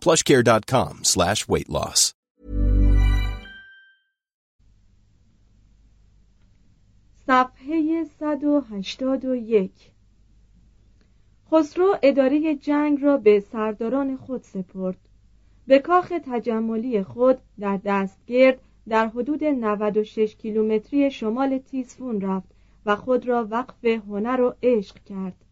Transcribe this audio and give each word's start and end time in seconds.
plushcare.com 0.00 1.04
slash 1.04 1.48
weight 1.48 1.68
loss. 1.68 2.12
صفحه 7.26 8.04
181 8.04 9.70
خسرو 11.50 11.96
اداره 12.02 12.54
جنگ 12.54 13.02
را 13.02 13.16
به 13.16 13.40
سرداران 13.40 14.16
خود 14.16 14.42
سپرد. 14.42 14.98
به 15.66 15.78
کاخ 15.78 16.12
تجملی 16.32 17.02
خود 17.02 17.38
در 17.60 17.80
دستگرد 17.84 18.60
در 18.88 19.08
حدود 19.08 19.44
96 19.44 20.36
کیلومتری 20.36 21.10
شمال 21.10 21.58
تیسفون 21.58 22.20
رفت 22.20 22.48
و 22.86 22.96
خود 22.96 23.28
را 23.28 23.48
وقف 23.50 23.84
هنر 23.84 24.40
و 24.40 24.54
عشق 24.62 25.04
کرد. 25.04 25.45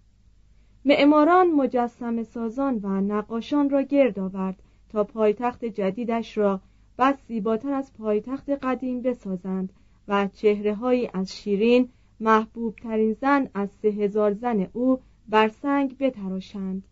معماران 0.84 1.50
مجسم 1.50 2.22
سازان 2.22 2.80
و 2.82 3.00
نقاشان 3.00 3.70
را 3.70 3.82
گرد 3.82 4.18
آورد 4.18 4.62
تا 4.88 5.04
پایتخت 5.04 5.64
جدیدش 5.64 6.38
را 6.38 6.60
بس 6.98 7.14
زیباتر 7.28 7.72
از 7.72 7.92
پایتخت 7.92 8.50
قدیم 8.50 9.02
بسازند 9.02 9.72
و 10.08 10.28
چهره 10.34 11.10
از 11.14 11.36
شیرین 11.36 11.88
محبوب 12.20 12.76
ترین 12.76 13.12
زن 13.12 13.48
از 13.54 13.70
سه 13.82 13.88
هزار 13.88 14.32
زن 14.32 14.66
او 14.72 14.98
بر 15.28 15.48
سنگ 15.48 15.98
بتراشند. 15.98 16.82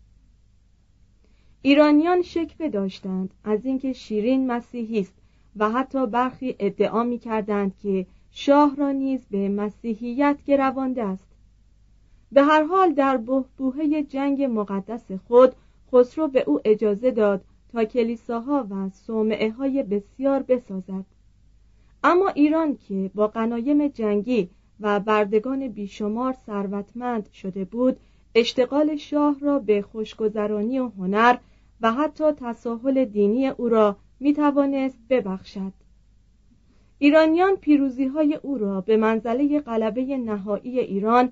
ایرانیان 1.61 2.21
شکوه 2.21 2.69
داشتند 2.69 3.33
از 3.43 3.65
اینکه 3.65 3.93
شیرین 3.93 4.47
مسیحی 4.47 4.99
است 4.99 5.13
و 5.55 5.69
حتی 5.69 6.07
برخی 6.07 6.55
ادعا 6.59 7.03
می 7.03 7.19
کردند 7.19 7.77
که 7.77 8.05
شاه 8.31 8.75
را 8.75 8.91
نیز 8.91 9.25
به 9.31 9.49
مسیحیت 9.49 10.37
گروانده 10.45 11.03
است. 11.03 11.32
به 12.33 12.43
هر 12.43 12.63
حال 12.63 12.93
در 12.93 13.17
بهبوهه 13.17 14.03
جنگ 14.03 14.43
مقدس 14.43 15.11
خود 15.27 15.55
خسرو 15.91 16.27
به 16.27 16.43
او 16.47 16.59
اجازه 16.65 17.11
داد 17.11 17.41
تا 17.71 17.85
کلیساها 17.85 18.67
و 18.69 18.89
صومعه 18.89 19.51
های 19.51 19.83
بسیار 19.83 20.43
بسازد. 20.43 21.05
اما 22.03 22.27
ایران 22.27 22.77
که 22.77 23.11
با 23.15 23.27
غنایم 23.27 23.87
جنگی 23.87 24.49
و 24.79 24.99
بردگان 24.99 25.67
بیشمار 25.67 26.33
ثروتمند 26.45 27.31
شده 27.31 27.65
بود 27.65 27.97
اشتغال 28.35 28.95
شاه 28.95 29.39
را 29.39 29.59
به 29.59 29.81
خوشگذرانی 29.81 30.79
و 30.79 30.87
هنر 30.87 31.37
و 31.81 31.93
حتی 31.93 32.31
تساهل 32.31 33.05
دینی 33.05 33.47
او 33.47 33.69
را 33.69 33.95
می 34.19 34.33
توانست 34.33 34.97
ببخشد. 35.09 35.73
ایرانیان 36.99 37.55
پیروزی 37.55 38.05
های 38.05 38.35
او 38.35 38.57
را 38.57 38.81
به 38.81 38.97
منزله 38.97 39.59
غلبه 39.59 40.17
نهایی 40.17 40.79
ایران 40.79 41.31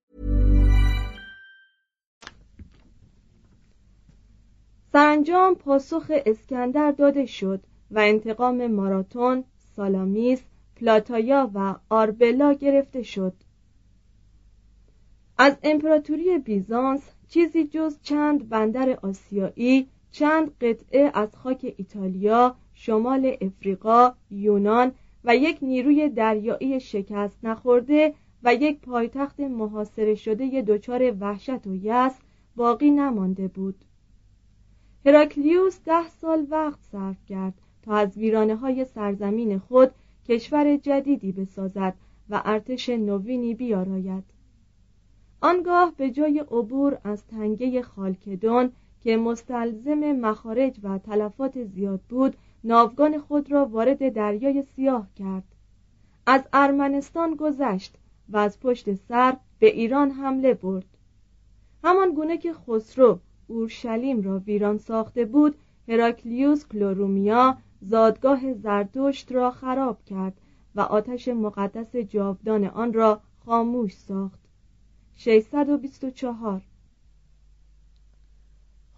سرانجام 4.93 5.55
پاسخ 5.55 6.11
اسکندر 6.25 6.91
داده 6.91 7.25
شد 7.25 7.63
و 7.91 7.99
انتقام 7.99 8.67
ماراتون، 8.67 9.43
سالامیس، 9.75 10.41
پلاتایا 10.75 11.51
و 11.53 11.75
آربلا 11.89 12.53
گرفته 12.53 13.03
شد. 13.03 13.33
از 15.37 15.57
امپراتوری 15.63 16.37
بیزانس 16.37 17.01
چیزی 17.27 17.67
جز 17.67 18.01
چند 18.01 18.49
بندر 18.49 18.99
آسیایی 19.01 19.87
چند 20.11 20.57
قطعه 20.61 21.11
از 21.13 21.35
خاک 21.35 21.73
ایتالیا 21.77 22.55
شمال 22.73 23.37
افریقا 23.41 24.13
یونان 24.31 24.91
و 25.23 25.35
یک 25.35 25.57
نیروی 25.61 26.09
دریایی 26.09 26.79
شکست 26.79 27.37
نخورده 27.43 28.13
و 28.43 28.55
یک 28.55 28.79
پایتخت 28.79 29.39
محاصره 29.39 30.15
شده 30.15 30.61
دچار 30.61 31.15
وحشت 31.19 31.67
و 31.67 31.75
یأس 31.75 32.19
باقی 32.55 32.91
نمانده 32.91 33.47
بود. 33.47 33.85
هراکلیوس 35.05 35.79
ده 35.85 36.09
سال 36.09 36.47
وقت 36.49 36.79
صرف 36.91 37.25
کرد 37.25 37.53
تا 37.81 37.95
از 37.95 38.17
ویرانه 38.17 38.55
های 38.55 38.85
سرزمین 38.85 39.59
خود 39.59 39.91
کشور 40.27 40.77
جدیدی 40.77 41.31
بسازد 41.31 41.93
و 42.29 42.41
ارتش 42.45 42.89
نوینی 42.89 43.53
بیاراید. 43.53 44.23
آنگاه 45.41 45.93
به 45.97 46.11
جای 46.11 46.39
عبور 46.39 46.97
از 47.03 47.27
تنگه 47.27 47.81
خالکدون 47.81 48.71
که 49.03 49.17
مستلزم 49.17 50.11
مخارج 50.11 50.79
و 50.83 50.97
تلفات 50.97 51.63
زیاد 51.63 52.01
بود 52.09 52.35
ناوگان 52.63 53.19
خود 53.19 53.51
را 53.51 53.65
وارد 53.65 54.13
دریای 54.13 54.63
سیاه 54.75 55.07
کرد. 55.15 55.43
از 56.25 56.41
ارمنستان 56.53 57.35
گذشت 57.35 57.95
و 58.29 58.37
از 58.37 58.59
پشت 58.59 58.93
سر 58.93 59.37
به 59.59 59.67
ایران 59.67 60.11
حمله 60.11 60.53
برد. 60.53 60.85
همان 61.83 62.13
گونه 62.13 62.37
که 62.37 62.53
خسرو 62.53 63.19
اورشلیم 63.47 64.21
را 64.21 64.39
ویران 64.39 64.77
ساخته 64.77 65.25
بود 65.25 65.55
هراکلیوس 65.87 66.67
کلورومیا 66.67 67.57
زادگاه 67.81 68.53
زردشت 68.53 69.31
را 69.31 69.51
خراب 69.51 70.03
کرد 70.05 70.33
و 70.75 70.81
آتش 70.81 71.27
مقدس 71.27 71.95
جاودان 71.95 72.65
آن 72.65 72.93
را 72.93 73.21
خاموش 73.45 73.93
ساخت. 73.93 74.39
624 75.15 76.61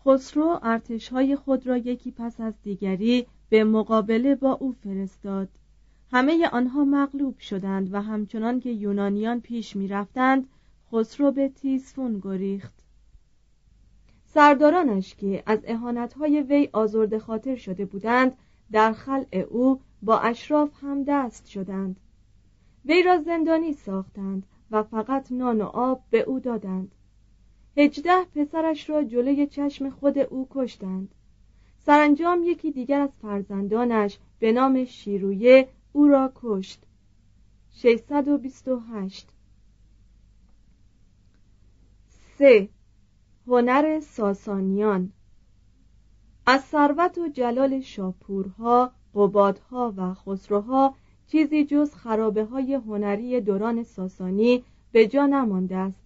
خسرو 0.05 0.59
ارتشهای 0.63 1.35
خود 1.35 1.67
را 1.67 1.77
یکی 1.77 2.11
پس 2.11 2.41
از 2.41 2.53
دیگری 2.63 3.27
به 3.49 3.63
مقابله 3.63 4.35
با 4.35 4.51
او 4.51 4.71
فرستاد. 4.71 5.49
همه 6.11 6.49
آنها 6.49 6.85
مغلوب 6.85 7.39
شدند 7.39 7.93
و 7.93 8.01
همچنان 8.01 8.59
که 8.59 8.69
یونانیان 8.69 9.41
پیش 9.41 9.75
می 9.75 9.87
رفتند 9.87 10.47
خسرو 10.91 11.31
به 11.31 11.49
تیسفون 11.49 12.19
گریخت. 12.19 12.82
سردارانش 14.33 15.15
که 15.15 15.43
از 15.45 15.59
اهانتهای 15.67 16.41
وی 16.41 16.69
آزرده 16.73 17.19
خاطر 17.19 17.55
شده 17.55 17.85
بودند 17.85 18.37
در 18.71 18.93
خلع 18.93 19.47
او 19.49 19.79
با 20.01 20.19
اشراف 20.19 20.83
هم 20.83 21.03
دست 21.03 21.47
شدند. 21.47 21.99
وی 22.85 23.03
را 23.03 23.21
زندانی 23.21 23.73
ساختند 23.73 24.43
و 24.71 24.83
فقط 24.83 25.31
نان 25.31 25.61
و 25.61 25.65
آب 25.65 26.03
به 26.09 26.21
او 26.21 26.39
دادند. 26.39 26.95
هجده 27.77 28.23
پسرش 28.35 28.89
را 28.89 29.03
جلوی 29.03 29.47
چشم 29.47 29.89
خود 29.89 30.17
او 30.17 30.47
کشتند. 30.51 31.15
سرانجام 31.85 32.43
یکی 32.43 32.71
دیگر 32.71 32.99
از 32.99 33.09
فرزندانش 33.21 34.19
به 34.39 34.51
نام 34.51 34.85
شیرویه 34.85 35.67
او 35.91 36.07
را 36.07 36.31
کشت. 36.35 36.83
628 37.71 39.29
3. 42.37 42.69
هنر 43.47 43.99
ساسانیان. 43.99 45.11
از 46.45 46.61
ثروت 46.61 47.17
و 47.17 47.27
جلال 47.27 47.81
شاپورها، 47.81 48.91
قبادها 49.15 49.93
و 49.97 50.13
خسروها 50.13 50.95
چیزی 51.27 51.65
جز 51.65 51.93
خرابه 51.93 52.45
های 52.45 52.73
هنری 52.73 53.41
دوران 53.41 53.83
ساسانی 53.83 54.63
به 54.91 55.07
جا 55.07 55.25
نمانده 55.25 55.75
است. 55.75 56.03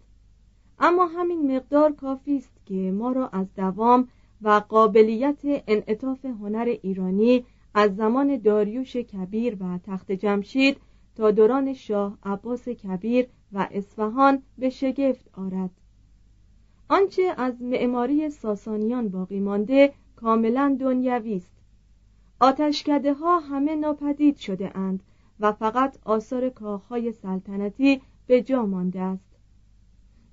اما 0.79 1.05
همین 1.05 1.55
مقدار 1.55 1.91
کافی 1.91 2.37
است 2.37 2.65
که 2.65 2.91
ما 2.91 3.11
را 3.11 3.27
از 3.27 3.53
دوام 3.55 4.07
و 4.41 4.61
قابلیت 4.69 5.39
انعطاف 5.43 6.25
هنر 6.25 6.75
ایرانی 6.81 7.45
از 7.73 7.95
زمان 7.95 8.37
داریوش 8.37 8.95
کبیر 8.95 9.57
و 9.59 9.79
تخت 9.83 10.11
جمشید 10.11 10.77
تا 11.15 11.31
دوران 11.31 11.73
شاه 11.73 12.17
عباس 12.23 12.69
کبیر 12.69 13.27
و 13.53 13.67
اصفهان 13.71 14.41
به 14.57 14.69
شگفت 14.69 15.29
آرد. 15.33 15.71
آنچه 16.89 17.33
از 17.37 17.61
معماری 17.61 18.29
ساسانیان 18.29 19.09
باقی 19.09 19.39
مانده 19.39 19.93
کاملا 20.15 20.77
دنیوی 20.79 21.35
است. 21.35 21.51
آتشکده 22.39 23.13
ها 23.13 23.39
همه 23.39 23.75
ناپدید 23.75 24.37
شده 24.37 24.77
اند 24.77 25.03
و 25.39 25.51
فقط 25.51 25.97
آثار 26.05 26.49
کاخهای 26.49 27.11
سلطنتی 27.11 28.01
به 28.27 28.41
جا 28.41 28.65
مانده 28.65 29.01
است. 29.01 29.27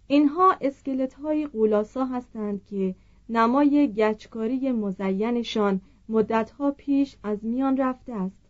اینها 0.06 0.56
اسکلت 0.60 1.14
های 1.14 1.46
قولاسا 1.46 2.04
هستند 2.04 2.64
که 2.64 2.94
نمای 3.28 3.92
گچکاری 3.92 4.72
مزینشان 4.72 5.80
مدتها 6.08 6.70
پیش 6.70 7.16
از 7.22 7.44
میان 7.44 7.76
رفته 7.76 8.12
است. 8.12 8.44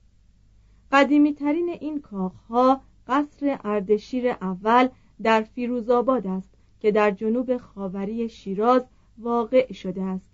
قدیمی 0.92 1.34
ترین 1.34 1.68
این 1.80 2.00
کاخها 2.00 2.80
قصر 3.08 3.58
اردشیر 3.64 4.28
اول 4.28 4.88
در 5.22 5.42
فیروزآباد 5.42 6.26
است. 6.26 6.53
که 6.84 6.92
در 6.92 7.10
جنوب 7.10 7.56
خاوری 7.56 8.28
شیراز 8.28 8.82
واقع 9.18 9.72
شده 9.72 10.02
است. 10.02 10.30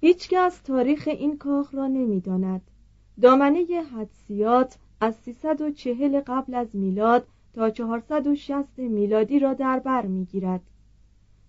هیچکس 0.00 0.60
تاریخ 0.60 1.08
این 1.08 1.38
کاخ 1.38 1.74
را 1.74 1.86
نمی‌داند. 1.86 2.62
دامنه 3.22 3.66
حدسیات 3.96 4.78
از 5.00 5.14
340 5.16 6.20
قبل 6.26 6.54
از 6.54 6.76
میلاد 6.76 7.26
تا 7.54 7.70
460 7.70 8.78
میلادی 8.78 9.38
را 9.38 9.54
در 9.54 9.78
بر 9.78 10.06
می‌گیرد. 10.06 10.60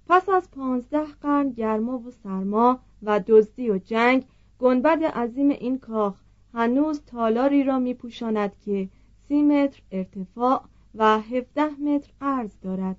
پس 0.08 0.30
از 0.30 0.52
پانزده 0.52 1.06
قرن 1.22 1.50
گرما 1.50 2.00
و 2.00 2.12
سرما 2.12 2.80
و 3.04 3.20
دزدی 3.28 3.70
و 3.70 3.78
جنگ 3.78 4.26
گنبد 4.60 5.04
عظیم 5.04 5.50
این 5.50 5.78
کاخ 5.78 6.16
هنوز 6.54 7.02
تالاری 7.08 7.64
را 7.64 7.80
میپوشاند 7.80 8.56
که 8.66 8.90
سی 9.28 9.42
متر 9.42 9.82
ارتفاع 9.92 10.64
و 10.96 11.20
17 11.20 11.70
متر 11.70 12.12
عرض 12.22 12.52
دارد. 12.62 12.98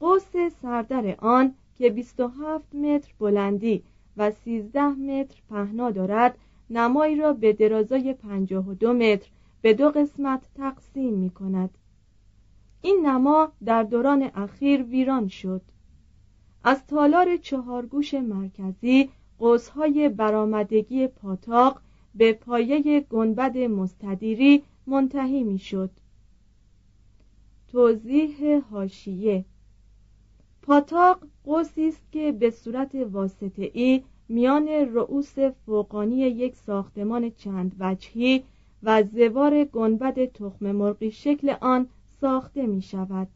قوس 0.00 0.36
سردر 0.62 1.14
آن 1.18 1.54
که 1.78 1.90
27 1.90 2.74
متر 2.74 3.12
بلندی 3.18 3.82
و 4.16 4.30
13 4.30 4.86
متر 4.88 5.42
پهنا 5.50 5.90
دارد 5.90 6.38
نمایی 6.70 7.16
را 7.16 7.32
به 7.32 7.52
درازای 7.52 8.14
52 8.14 8.92
متر 8.92 9.28
به 9.62 9.74
دو 9.74 9.90
قسمت 9.90 10.40
تقسیم 10.56 11.14
می 11.14 11.30
کند. 11.30 11.70
این 12.82 13.06
نما 13.06 13.52
در 13.64 13.82
دوران 13.82 14.30
اخیر 14.34 14.82
ویران 14.82 15.28
شد. 15.28 15.62
از 16.64 16.86
تالار 16.86 17.36
چهارگوش 17.36 18.14
مرکزی 18.14 19.10
قوسهای 19.38 20.08
برآمدگی 20.08 21.06
پاتاق 21.06 21.80
به 22.14 22.32
پایه 22.32 23.00
گنبد 23.00 23.58
مستدیری 23.58 24.62
منتهی 24.86 25.42
می‌شد. 25.42 25.90
توضیح 27.68 28.58
هاشیه 28.70 29.44
پاتاق 30.62 31.26
قوسی 31.44 31.88
است 31.88 32.12
که 32.12 32.32
به 32.32 32.50
صورت 32.50 32.94
واسطه 32.94 33.70
ای 33.74 34.02
میان 34.28 34.68
رؤوس 34.68 35.38
فوقانی 35.38 36.16
یک 36.16 36.56
ساختمان 36.56 37.30
چند 37.30 37.76
وجهی 37.78 38.44
و 38.82 39.02
زوار 39.02 39.64
گنبد 39.64 40.24
تخم 40.24 40.72
مرغی 40.72 41.10
شکل 41.10 41.54
آن 41.60 41.88
ساخته 42.20 42.66
می 42.66 42.82
شود 42.82 43.28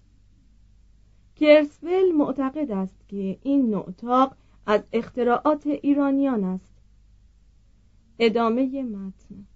کرسول 1.36 2.12
معتقد 2.12 2.70
است 2.70 3.08
که 3.08 3.38
این 3.42 3.70
نوتاق 3.70 4.36
از 4.66 4.82
اختراعات 4.92 5.66
ایرانیان 5.66 6.44
است. 6.44 6.74
ادامه 8.18 8.82
متن. 8.82 9.46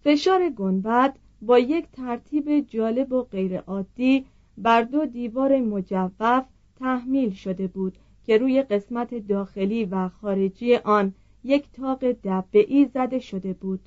فشار 0.00 0.50
گنبد 0.50 1.18
با 1.46 1.58
یک 1.58 1.86
ترتیب 1.92 2.60
جالب 2.60 3.12
و 3.12 3.22
غیرعادی 3.22 4.24
بر 4.58 4.82
دو 4.82 5.06
دیوار 5.06 5.60
مجوف 5.60 6.42
تحمیل 6.78 7.30
شده 7.30 7.66
بود 7.66 7.98
که 8.26 8.38
روی 8.38 8.62
قسمت 8.62 9.14
داخلی 9.28 9.84
و 9.84 10.08
خارجی 10.08 10.76
آن 10.76 11.12
یک 11.44 11.64
تاق 11.72 12.04
دبعی 12.04 12.84
زده 12.84 13.18
شده 13.18 13.52
بود 13.52 13.80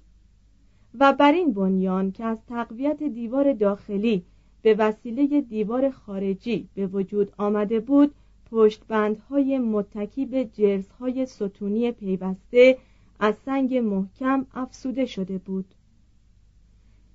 و 0.99 1.13
بر 1.13 1.31
این 1.31 1.53
بنیان 1.53 2.11
که 2.11 2.25
از 2.25 2.37
تقویت 2.49 3.03
دیوار 3.03 3.53
داخلی 3.53 4.23
به 4.61 4.73
وسیله 4.73 5.41
دیوار 5.41 5.89
خارجی 5.89 6.67
به 6.75 6.87
وجود 6.87 7.33
آمده 7.37 7.79
بود 7.79 8.15
پشتبندهای 8.51 9.57
متکی 9.57 10.25
به 10.25 10.45
جرزهای 10.45 11.25
ستونی 11.25 11.91
پیوسته 11.91 12.77
از 13.19 13.35
سنگ 13.45 13.75
محکم 13.75 14.45
افسوده 14.53 15.05
شده 15.05 15.37
بود. 15.37 15.65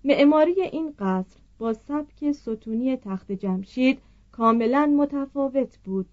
معماری 0.05 0.61
این 0.63 0.95
قصر 0.99 1.41
با 1.59 1.73
سبک 1.73 2.33
ستونی 2.33 2.97
تخت 2.97 3.33
جمشید 3.33 3.99
کاملا 4.33 4.87
متفاوت 4.87 5.79
بود. 5.85 6.07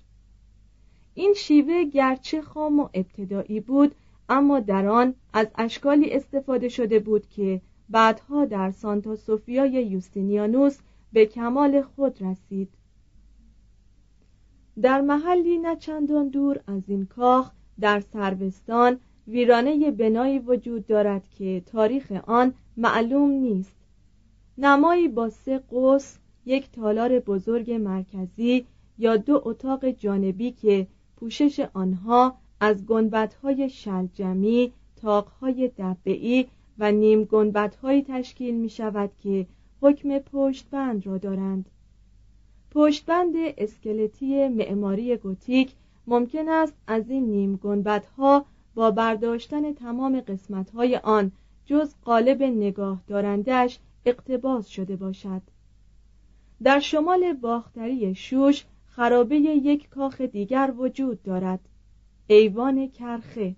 این 1.13 1.33
شیوه 1.33 1.83
گرچه 1.83 2.41
خام 2.41 2.79
و 2.79 2.89
ابتدایی 2.93 3.59
بود 3.59 3.95
اما 4.29 4.59
در 4.59 4.87
آن 4.87 5.13
از 5.33 5.47
اشکالی 5.55 6.11
استفاده 6.13 6.69
شده 6.69 6.99
بود 6.99 7.29
که 7.29 7.61
بعدها 7.89 8.45
در 8.45 8.71
سانتا 8.71 9.15
سوفیای 9.15 9.71
یوستینیانوس 9.71 10.77
به 11.13 11.25
کمال 11.25 11.81
خود 11.81 12.21
رسید. 12.21 12.69
در 14.81 15.01
محلی 15.01 15.57
نه 15.57 15.75
چندان 15.75 16.29
دور 16.29 16.59
از 16.67 16.83
این 16.87 17.05
کاخ 17.05 17.51
در 17.79 17.99
سربستان 17.99 18.99
ویرانه 19.27 19.91
بنایی 19.91 20.39
وجود 20.39 20.87
دارد 20.87 21.27
که 21.29 21.63
تاریخ 21.65 22.11
آن 22.11 22.53
معلوم 22.77 23.29
نیست. 23.31 23.78
نمایی 24.61 25.07
با 25.07 25.29
سه 25.29 25.59
قوس 25.59 26.17
یک 26.45 26.71
تالار 26.71 27.19
بزرگ 27.19 27.71
مرکزی 27.71 28.65
یا 28.97 29.17
دو 29.17 29.41
اتاق 29.45 29.89
جانبی 29.89 30.51
که 30.51 30.87
پوشش 31.15 31.67
آنها 31.73 32.35
از 32.59 32.85
گنبدهای 32.85 33.69
شلجمی، 33.69 34.73
تاقهای 35.01 35.71
دبعی 35.77 36.47
و 36.79 36.91
نیم 36.91 37.23
گنبدهایی 37.23 38.01
تشکیل 38.01 38.55
می 38.55 38.69
شود 38.69 39.09
که 39.23 39.47
حکم 39.81 40.19
پشتبند 40.19 41.07
را 41.07 41.17
دارند. 41.17 41.69
پشتبند 42.71 43.33
اسکلتی 43.57 44.47
معماری 44.47 45.17
گوتیک 45.17 45.73
ممکن 46.07 46.49
است 46.49 46.73
از 46.87 47.09
این 47.09 47.29
نیم 47.29 47.55
گنبدها 47.55 48.45
با 48.75 48.91
برداشتن 48.91 49.73
تمام 49.73 50.21
قسمتهای 50.21 50.95
آن 50.97 51.31
جز 51.65 51.93
قالب 52.05 52.43
نگاه 52.43 53.01
دارندش 53.07 53.79
اقتباس 54.05 54.67
شده 54.67 54.95
باشد. 54.95 55.41
در 56.63 56.79
شمال 56.79 57.33
باختری 57.33 58.15
شوش 58.15 58.65
خرابه 58.87 59.35
یک 59.35 59.89
کاخ 59.89 60.21
دیگر 60.21 60.73
وجود 60.77 61.23
دارد. 61.23 61.59
ایوان 62.27 62.87
کرخه. 62.87 63.55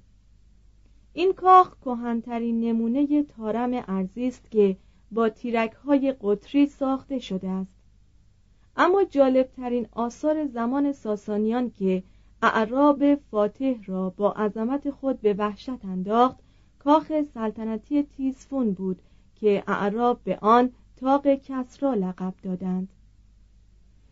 این 1.13 1.33
کاخ 1.33 1.75
کهنترین 1.85 2.59
نمونه 2.59 3.23
تارم 3.23 3.83
ارزی 3.87 4.27
است 4.27 4.51
که 4.51 4.77
با 5.11 5.29
تیرک 5.29 5.71
های 5.71 6.13
قطری 6.21 6.65
ساخته 6.65 7.19
شده 7.19 7.49
است. 7.49 7.81
اما 8.77 9.03
جالبترین 9.03 9.87
آثار 9.91 10.45
زمان 10.45 10.91
ساسانیان 10.91 11.71
که 11.71 12.03
اعراب 12.41 13.15
فاتح 13.15 13.75
را 13.85 14.09
با 14.09 14.31
عظمت 14.31 14.89
خود 14.89 15.21
به 15.21 15.33
وحشت 15.33 15.85
انداخت 15.85 16.37
کاخ 16.79 17.21
سلطنتی 17.33 18.03
تیزفون 18.03 18.73
بود 18.73 19.01
که 19.41 19.63
اعراب 19.67 20.19
به 20.23 20.37
آن 20.41 20.71
تاق 20.95 21.27
کسرا 21.27 21.93
لقب 21.93 22.33
دادند. 22.43 22.89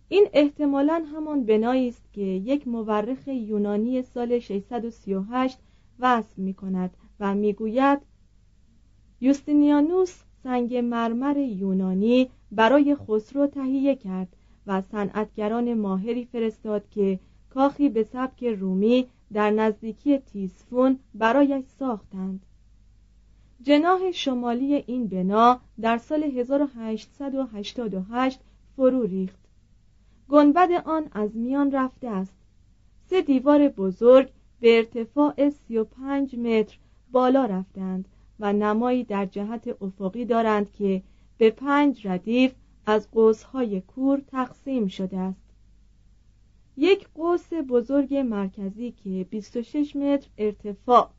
این 0.07 0.27
احتمالا 0.33 1.05
همان 1.13 1.45
بنایی 1.45 1.87
است 1.87 2.13
که 2.13 2.21
یک 2.21 2.67
مورخ 2.67 3.27
یونانی 3.27 4.01
سال 4.01 4.39
638 4.39 5.59
وصف 5.99 6.37
می 6.37 6.53
کند 6.53 6.97
و 7.19 7.35
می‌گوید 7.35 7.99
یوستینیانوس 9.21 10.23
سنگ 10.43 10.75
مرمر 10.75 11.37
یونانی 11.37 12.29
برای 12.51 12.95
خسرو 12.95 13.47
تهیه 13.47 13.95
کرد 13.95 14.35
و 14.67 14.81
صنعتگران 14.81 15.73
ماهری 15.73 16.25
فرستاد 16.25 16.89
که 16.89 17.19
کاخی 17.49 17.89
به 17.89 18.03
سبک 18.03 18.43
رومی 18.43 19.07
در 19.33 19.51
نزدیکی 19.51 20.17
تیسفون 20.17 20.99
برایش 21.13 21.65
ساختند. 21.79 22.45
جناح 23.61 24.11
شمالی 24.11 24.73
این 24.73 25.07
بنا 25.07 25.59
در 25.81 25.97
سال 25.97 26.23
1888 26.23 28.39
فرو 28.75 29.03
ریخت. 29.03 29.39
گنبد 30.29 30.69
آن 30.85 31.07
از 31.11 31.35
میان 31.35 31.71
رفته 31.71 32.07
است. 32.07 32.33
سه 33.09 33.21
دیوار 33.21 33.67
بزرگ 33.67 34.29
به 34.59 34.77
ارتفاع 34.77 35.49
35 35.49 36.35
متر 36.35 36.77
بالا 37.11 37.45
رفتند 37.45 38.07
و 38.39 38.53
نمایی 38.53 39.03
در 39.03 39.25
جهت 39.25 39.75
افقی 39.81 40.25
دارند 40.25 40.71
که 40.71 41.03
به 41.37 41.49
پنج 41.49 42.07
ردیف 42.07 42.51
از 42.85 43.11
قوسهای 43.11 43.81
کور 43.81 44.21
تقسیم 44.27 44.87
شده 44.87 45.17
است. 45.17 45.41
یک 46.77 47.07
قوس 47.15 47.53
بزرگ 47.53 48.15
مرکزی 48.15 48.91
که 48.91 49.27
26 49.29 49.95
متر 49.95 50.27
ارتفاع 50.37 51.09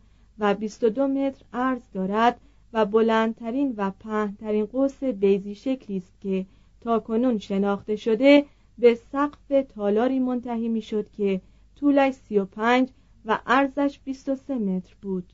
و 0.41 0.55
22 0.55 1.07
متر 1.09 1.45
عرض 1.53 1.83
دارد 1.93 2.41
و 2.73 2.87
بلندترین 2.87 3.75
و 3.77 3.91
پهنترین 3.91 4.67
قوس 4.67 5.05
بیزی 5.05 5.55
شکلی 5.55 5.97
است 5.97 6.21
که 6.21 6.47
تاکنون 6.81 7.39
شناخته 7.39 7.97
شده 7.97 8.45
به 8.79 8.95
سقف 8.95 9.53
تالاری 9.75 10.19
منتهی 10.19 10.69
می‌شد 10.69 11.11
که 11.11 11.41
طولش 11.77 12.15
35 12.15 12.89
و 13.25 13.39
عرضش 13.47 14.01
23 14.05 14.55
متر 14.55 14.95
بود. 15.03 15.33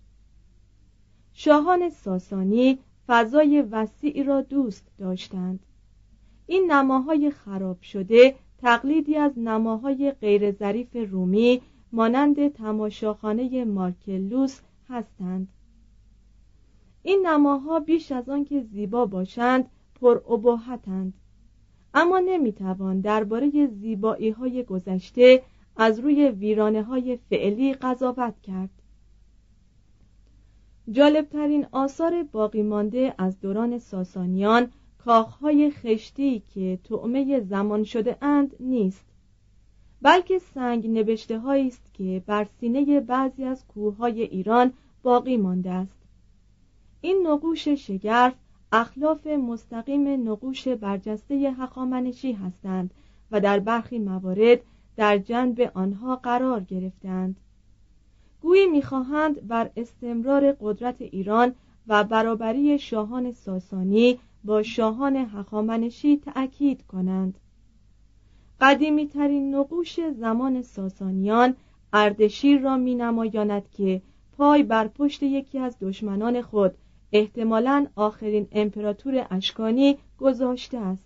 شاهان 1.32 1.90
ساسانی 1.90 2.78
فضای 3.06 3.62
وسیعی 3.62 4.22
را 4.22 4.40
دوست 4.40 4.86
داشتند. 4.98 5.60
این 6.46 6.72
نماهای 6.72 7.30
خراب 7.30 7.82
شده 7.82 8.34
تقلیدی 8.58 9.16
از 9.16 9.38
نماهای 9.38 10.10
غیر 10.10 10.52
ظریف 10.52 10.96
رومی 11.10 11.62
مانند 11.92 12.48
تماشاخانه 12.48 13.64
مارکلوس 13.64 14.60
هستند. 14.88 15.48
این 17.02 17.26
نماها 17.26 17.80
بیش 17.80 18.12
از 18.12 18.28
آنکه 18.28 18.60
زیبا 18.60 19.06
باشند 19.06 19.70
پر 19.94 20.20
اباحتند 20.32 21.14
اما 21.94 22.18
نمی‌توان 22.18 23.00
درباره 23.00 23.66
زیبایی 23.66 24.30
های 24.30 24.62
گذشته 24.64 25.42
از 25.76 25.98
روی 25.98 26.28
ویرانه 26.28 26.82
های 26.82 27.16
فعلی 27.30 27.74
قضاوت 27.74 28.40
کرد. 28.40 28.70
جالبترین 30.90 31.66
آثار 31.72 32.22
باقی 32.22 32.62
مانده 32.62 33.14
از 33.18 33.40
دوران 33.40 33.78
ساسانیان 33.78 34.70
کاخهای 34.98 35.70
خشتی 35.70 36.42
که 36.54 36.78
طعمه 36.84 37.40
زمان 37.40 37.84
شده 37.84 38.16
اند 38.22 38.56
نیست. 38.60 39.04
بلکه 40.02 40.38
سنگ 40.38 40.98
نبشته 40.98 41.48
است 41.48 41.94
که 41.94 42.22
بر 42.26 42.46
سینه 42.60 43.00
بعضی 43.00 43.44
از 43.44 43.66
کوههای 43.66 44.22
ایران 44.22 44.72
باقی 45.02 45.36
مانده 45.36 45.70
است. 45.70 45.98
این 47.00 47.26
نقوش 47.26 47.68
شگرف 47.68 48.34
اخلاف 48.72 49.26
مستقیم 49.26 50.30
نقوش 50.30 50.68
برجسته 50.68 51.50
حقامنشی 51.50 52.32
هستند 52.32 52.90
و 53.30 53.40
در 53.40 53.58
برخی 53.58 53.98
موارد 53.98 54.60
در 54.96 55.18
جنب 55.18 55.72
آنها 55.74 56.16
قرار 56.16 56.60
گرفتند. 56.60 57.36
گویی 58.42 58.66
می‌خواهند 58.66 59.48
بر 59.48 59.70
استمرار 59.76 60.52
قدرت 60.60 61.02
ایران 61.02 61.54
و 61.86 62.04
برابری 62.04 62.78
شاهان 62.78 63.32
ساسانی 63.32 64.18
با 64.44 64.62
شاهان 64.62 65.16
حقامنشی 65.16 66.16
تأکید 66.16 66.82
کنند. 66.86 67.38
قدیمی 68.60 69.06
ترین 69.06 69.54
نقوش 69.54 70.00
زمان 70.10 70.62
ساسانیان 70.62 71.56
اردشیر 71.92 72.60
را 72.60 72.76
می 72.76 72.94
نمایاند 72.94 73.70
که 73.70 74.02
پای 74.36 74.62
بر 74.62 74.88
پشت 74.88 75.22
یکی 75.22 75.58
از 75.58 75.76
دشمنان 75.80 76.42
خود 76.42 76.74
احتمالا 77.12 77.86
آخرین 77.96 78.48
امپراتور 78.52 79.26
اشکانی 79.30 79.98
گذاشته 80.18 80.78
است 80.78 81.04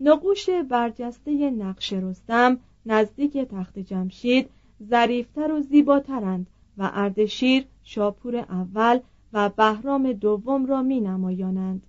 نقوش 0.00 0.50
برجسته 0.50 1.50
نقش 1.50 1.92
رستم 1.92 2.58
نزدیک 2.86 3.38
تخت 3.38 3.78
جمشید 3.78 4.50
ظریفتر 4.82 5.52
و 5.52 5.60
زیباترند 5.60 6.46
و 6.78 6.90
اردشیر 6.94 7.66
شاپور 7.82 8.36
اول 8.36 9.00
و 9.32 9.48
بهرام 9.48 10.12
دوم 10.12 10.66
را 10.66 10.82
می 10.82 11.00
نمایانند. 11.00 11.86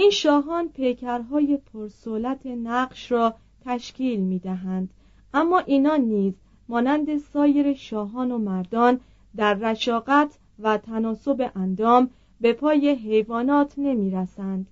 این 0.00 0.10
شاهان 0.10 0.68
پیکرهای 0.68 1.56
پرسولت 1.56 2.46
نقش 2.46 3.12
را 3.12 3.34
تشکیل 3.64 4.20
می 4.20 4.38
دهند 4.38 4.90
اما 5.34 5.58
اینا 5.58 5.96
نیز 5.96 6.34
مانند 6.68 7.18
سایر 7.18 7.74
شاهان 7.74 8.32
و 8.32 8.38
مردان 8.38 9.00
در 9.36 9.54
رشاقت 9.54 10.38
و 10.58 10.78
تناسب 10.78 11.50
اندام 11.56 12.10
به 12.40 12.52
پای 12.52 12.88
حیوانات 12.88 13.74
نمی 13.78 14.10
رسند. 14.10 14.66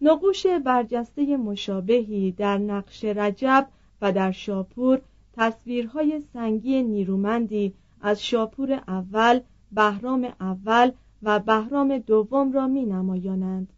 نقوش 0.00 0.46
برجسته 0.46 1.36
مشابهی 1.36 2.32
در 2.32 2.58
نقش 2.58 3.04
رجب 3.04 3.68
و 4.02 4.12
در 4.12 4.32
شاپور 4.32 5.00
تصویرهای 5.36 6.20
سنگی 6.32 6.82
نیرومندی 6.82 7.74
از 8.00 8.24
شاپور 8.24 8.72
اول 8.72 9.40
بهرام 9.72 10.28
اول 10.40 10.92
و 11.22 11.38
بهرام 11.38 11.98
دوم 11.98 12.52
را 12.52 12.68
می 12.68 12.86
نمایانند. 12.86 13.72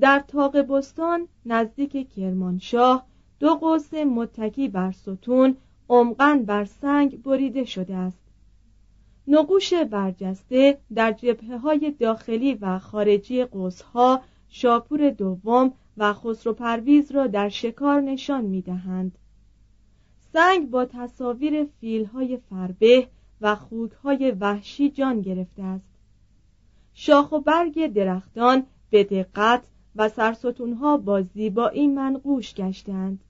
در 0.00 0.24
تاق 0.28 0.56
بستان 0.56 1.28
نزدیک 1.46 2.12
کرمانشاه 2.14 3.06
دو 3.40 3.54
قوس 3.54 3.94
متکی 3.94 4.68
بر 4.68 4.92
ستون 4.92 5.56
عمقا 5.88 6.42
بر 6.46 6.64
سنگ 6.64 7.22
بریده 7.22 7.64
شده 7.64 7.94
است 7.94 8.26
نقوش 9.28 9.74
برجسته 9.74 10.78
در 10.94 11.12
جبهه 11.12 11.56
های 11.56 11.90
داخلی 12.00 12.54
و 12.54 12.78
خارجی 12.78 13.44
قوسها 13.44 14.22
شاپور 14.48 15.10
دوم 15.10 15.72
و 15.96 16.12
خسرو 16.12 16.52
پرویز 16.52 17.12
را 17.12 17.26
در 17.26 17.48
شکار 17.48 18.00
نشان 18.00 18.44
می 18.44 18.62
دهند. 18.62 19.18
سنگ 20.32 20.70
با 20.70 20.84
تصاویر 20.84 21.64
فیل 21.64 22.04
های 22.04 22.36
فربه 22.36 23.08
و 23.40 23.54
خوکهای 23.54 24.30
وحشی 24.30 24.90
جان 24.90 25.20
گرفته 25.20 25.62
است 25.62 25.88
شاخ 26.94 27.32
و 27.32 27.40
برگ 27.40 27.86
درختان 27.86 28.66
به 28.90 29.04
دقت 29.04 29.62
و 29.96 30.08
سرستونها 30.08 30.96
با 30.96 31.22
زیبایی 31.22 31.86
منقوش 31.86 32.54
گشتند. 32.54 33.20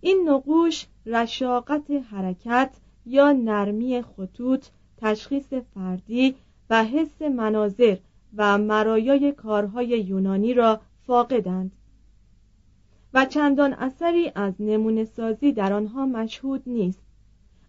این 0.00 0.28
نقوش 0.28 0.86
رشاقت 1.06 1.90
حرکت 1.90 2.70
یا 3.06 3.32
نرمی 3.32 4.02
خطوط 4.02 4.66
تشخیص 4.96 5.54
فردی 5.74 6.34
و 6.70 6.84
حس 6.84 7.22
مناظر 7.22 7.96
و 8.36 8.58
مرایای 8.58 9.32
کارهای 9.32 9.86
یونانی 9.88 10.54
را 10.54 10.80
فاقدند 11.06 11.72
و 13.14 13.24
چندان 13.24 13.72
اثری 13.72 14.32
از 14.34 14.54
نمونه 14.58 15.04
سازی 15.04 15.52
در 15.52 15.72
آنها 15.72 16.06
مشهود 16.06 16.62
نیست. 16.66 17.02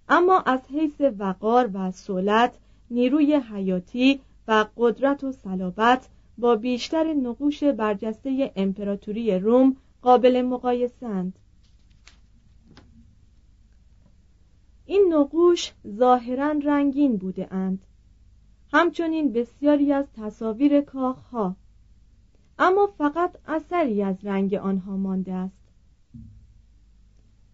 اما 0.10 0.40
از 0.40 0.60
حیث 0.70 1.02
وقار 1.18 1.70
و 1.74 1.92
سولت 1.92 2.54
نیروی 2.92 3.34
حیاتی 3.36 4.20
و 4.48 4.66
قدرت 4.78 5.24
و 5.24 5.32
صلابت 5.32 6.08
با 6.40 6.56
بیشتر 6.56 7.14
نقوش 7.14 7.64
برجسته 7.64 8.52
امپراتوری 8.56 9.40
روم 9.40 9.76
قابل 10.02 10.42
مقایسند 10.42 11.40
این 14.86 15.14
نقوش 15.14 15.74
ظاهرا 15.88 16.52
رنگین 16.52 17.18
بوده 17.18 17.54
اند. 17.54 17.86
همچنین 18.74 19.34
بسیاری 19.34 19.94
از 19.94 20.06
تصاویر 20.18 20.82
کاخها. 20.82 21.56
اما 22.60 22.88
فقط 22.98 23.36
اثری 23.48 24.04
از 24.04 24.26
رنگ 24.26 24.54
آنها 24.54 24.98
مانده 24.98 25.34
است. 25.34 25.60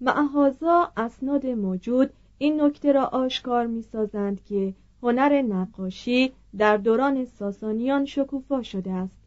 معهازا 0.01 0.91
اسناد 0.97 1.45
موجود 1.45 2.09
این 2.37 2.61
نکته 2.61 2.91
را 2.91 3.05
آشکار 3.05 3.67
می 3.67 3.81
سازند 3.81 4.43
که 4.43 4.73
هنر 5.05 5.41
نقاشی 5.41 6.33
در 6.57 6.77
دوران 6.77 7.25
ساسانیان 7.25 8.05
شکوفا 8.05 8.63
شده 8.63 8.91
است. 8.91 9.17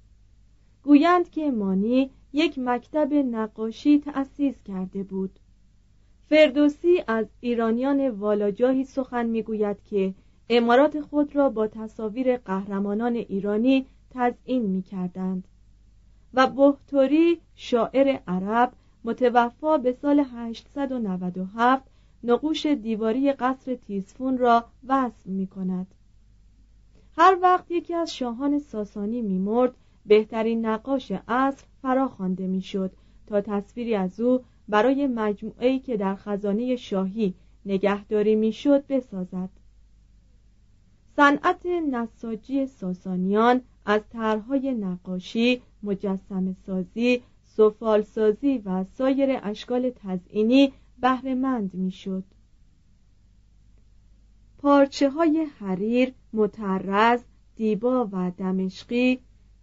گویند 0.83 1.31
که 1.31 1.51
مانی 1.51 2.11
یک 2.33 2.59
مکتب 2.59 3.13
نقاشی 3.15 3.99
تأسیس 3.99 4.63
کرده 4.63 5.03
بود. 5.03 5.39
فردوسی 6.29 7.03
از 7.07 7.27
ایرانیان 7.41 8.09
والاجاهی 8.09 8.85
سخن 8.85 9.27
می‌گوید 9.27 9.83
که 9.91 10.15
امارات 10.51 11.01
خود 11.01 11.37
را 11.37 11.49
با 11.49 11.67
تصاویر 11.67 12.37
قهرمانان 12.37 13.15
ایرانی 13.15 13.87
تزئین 14.11 14.63
می 14.63 14.83
کردند 14.83 15.49
و 16.35 16.47
بهتوری 16.47 17.41
شاعر 17.55 18.19
عرب 18.27 18.73
متوفا 19.05 19.79
به 19.79 19.93
سال 19.93 20.25
897 20.35 21.85
نقوش 22.25 22.67
دیواری 22.67 23.33
قصر 23.33 23.75
تیسفون 23.75 24.39
را 24.39 24.65
وصف 24.89 25.27
می 25.27 25.47
کند 25.47 25.95
هر 27.17 27.39
وقت 27.43 27.71
یکی 27.71 27.95
از 27.95 28.15
شاهان 28.15 28.59
ساسانی 28.59 29.23
میمرد 29.23 29.75
بهترین 30.07 30.67
نقاش 30.67 31.13
عصر 31.29 31.65
فرا 31.83 32.09
خوانده 32.09 32.47
می‌شد 32.47 32.93
تا 33.27 33.41
تصویری 33.41 33.95
از 33.95 34.21
او 34.21 34.41
برای 34.69 35.07
مجموعه‌ای 35.07 35.79
که 35.79 35.97
در 35.97 36.15
خزانه 36.15 36.77
شاهی 36.77 37.35
نگهداری 37.67 38.35
می‌شد 38.35 38.87
بسازد. 38.87 39.51
صنعت 41.17 41.67
نساجی 41.67 42.67
ساسانیان 42.67 43.61
از 43.87 44.01
طرحهای 44.13 44.75
نقاشی 44.75 45.63
مجسم 45.83 46.57
سازی 46.67 47.23
سفال 47.45 48.03
سازی 48.03 48.59
و 48.59 48.85
سایر 48.85 49.39
اشکال 49.43 49.91
تزئینی 49.91 50.73
بهرهمند 51.00 51.75
می‌شد 51.75 52.25
پارچه 54.59 55.11
های 55.11 55.47
حریر 55.59 56.14
مترز 56.33 57.25
دیبا 57.57 58.09
و 58.12 58.33
دمشقی 58.37 59.21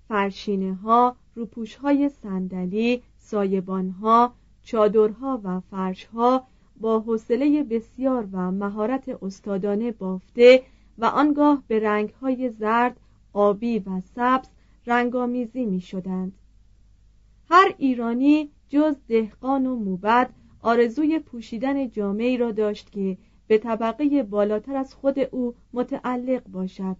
فرشینه 0.07 0.73
ها 0.73 1.15
روپوش 1.35 1.75
های 1.75 2.09
صندلی 2.09 3.01
سایبان 3.17 3.89
ها 3.89 4.33
چادرها 4.63 5.41
و 5.43 5.59
فرشها 5.59 6.47
با 6.79 6.99
حوصله 6.99 7.63
بسیار 7.63 8.27
و 8.31 8.51
مهارت 8.51 9.09
استادانه 9.23 9.91
بافته 9.91 10.63
و 10.97 11.05
آنگاه 11.05 11.63
به 11.67 11.79
رنگهای 11.79 12.49
زرد، 12.49 12.99
آبی 13.33 13.79
و 13.79 14.01
سبز 14.15 14.47
رنگامیزی 14.85 15.65
می 15.65 15.81
شدند. 15.81 16.33
هر 17.49 17.75
ایرانی 17.77 18.49
جز 18.69 18.95
دهقان 19.07 19.65
و 19.65 19.75
موبد 19.75 20.29
آرزوی 20.65 21.19
پوشیدن 21.19 21.89
جامعی 21.89 22.37
را 22.37 22.51
داشت 22.51 22.91
که 22.91 23.17
به 23.47 23.57
طبقه 23.57 24.23
بالاتر 24.23 24.75
از 24.75 24.93
خود 24.93 25.19
او 25.19 25.55
متعلق 25.73 26.47
باشد. 26.47 26.95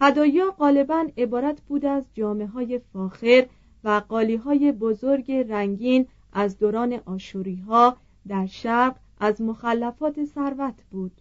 هدایا 0.00 0.50
غالبا 0.50 1.08
عبارت 1.16 1.60
بود 1.60 1.86
از 1.86 2.04
جامعه 2.14 2.46
های 2.46 2.78
فاخر 2.92 3.46
و 3.84 4.02
قالی 4.08 4.36
های 4.36 4.72
بزرگ 4.72 5.32
رنگین 5.32 6.06
از 6.32 6.58
دوران 6.58 6.92
آشوری 7.06 7.56
ها 7.56 7.96
در 8.28 8.46
شرق 8.46 8.96
از 9.18 9.40
مخلفات 9.42 10.24
ثروت 10.24 10.82
بود. 10.90 11.20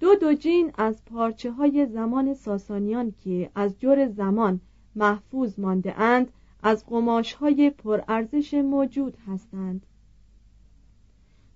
دو 0.00 0.14
دوجین 0.14 0.72
از 0.78 1.04
پارچه 1.04 1.52
های 1.52 1.86
زمان 1.86 2.34
ساسانیان 2.34 3.14
که 3.24 3.50
از 3.54 3.78
جور 3.78 4.08
زمان 4.08 4.60
محفوظ 4.94 5.58
مانده 5.58 6.00
اند 6.00 6.32
از 6.66 6.86
قماش 6.86 7.32
های 7.32 7.70
پرارزش 7.70 8.54
موجود 8.54 9.16
هستند 9.26 9.86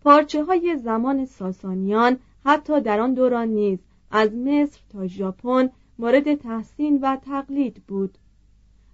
پارچه 0.00 0.44
های 0.44 0.76
زمان 0.76 1.24
ساسانیان 1.24 2.18
حتی 2.44 2.80
در 2.80 3.00
آن 3.00 3.14
دوران 3.14 3.48
نیز 3.48 3.78
از 4.10 4.34
مصر 4.34 4.80
تا 4.92 5.06
ژاپن 5.06 5.70
مورد 5.98 6.34
تحسین 6.34 6.98
و 7.02 7.16
تقلید 7.16 7.82
بود 7.88 8.18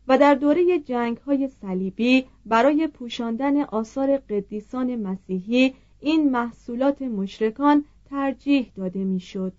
و 0.08 0.18
در 0.18 0.34
دوره 0.34 0.78
جنگ 0.78 1.16
های 1.16 1.48
صلیبی 1.48 2.26
برای 2.46 2.86
پوشاندن 2.86 3.60
آثار 3.60 4.16
قدیسان 4.16 4.96
مسیحی 4.96 5.74
این 6.00 6.30
محصولات 6.30 7.02
مشرکان 7.02 7.84
ترجیح 8.10 8.72
داده 8.76 9.04
می‌شد. 9.04 9.52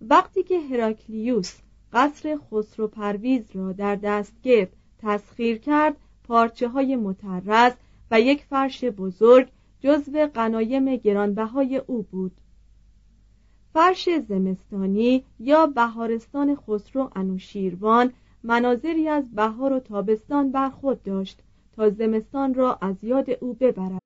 وقتی 0.00 0.42
که 0.42 0.60
هراکلیوس 0.60 1.56
قصر 1.92 2.38
خسرو 2.50 2.88
پرویز 2.88 3.44
را 3.54 3.72
در 3.72 3.96
دست 3.96 4.32
گرفت 4.42 4.85
تسخیر 5.06 5.58
کرد 5.58 5.96
پارچه 6.24 6.68
های 6.68 6.96
مترز 6.96 7.72
و 8.10 8.20
یک 8.20 8.44
فرش 8.44 8.84
بزرگ 8.84 9.48
جزو 9.80 10.26
قنایم 10.34 10.96
گرانبهای 10.96 11.76
او 11.76 12.02
بود. 12.02 12.32
فرش 13.72 14.08
زمستانی 14.28 15.24
یا 15.40 15.66
بهارستان 15.66 16.56
خسرو 16.56 17.10
انوشیروان 17.16 18.12
مناظری 18.42 19.08
از 19.08 19.34
بهار 19.34 19.72
و 19.72 19.80
تابستان 19.80 20.52
بر 20.52 20.70
خود 20.70 21.02
داشت 21.02 21.42
تا 21.72 21.90
زمستان 21.90 22.54
را 22.54 22.78
از 22.80 23.04
یاد 23.04 23.30
او 23.40 23.54
ببرد. 23.54 24.05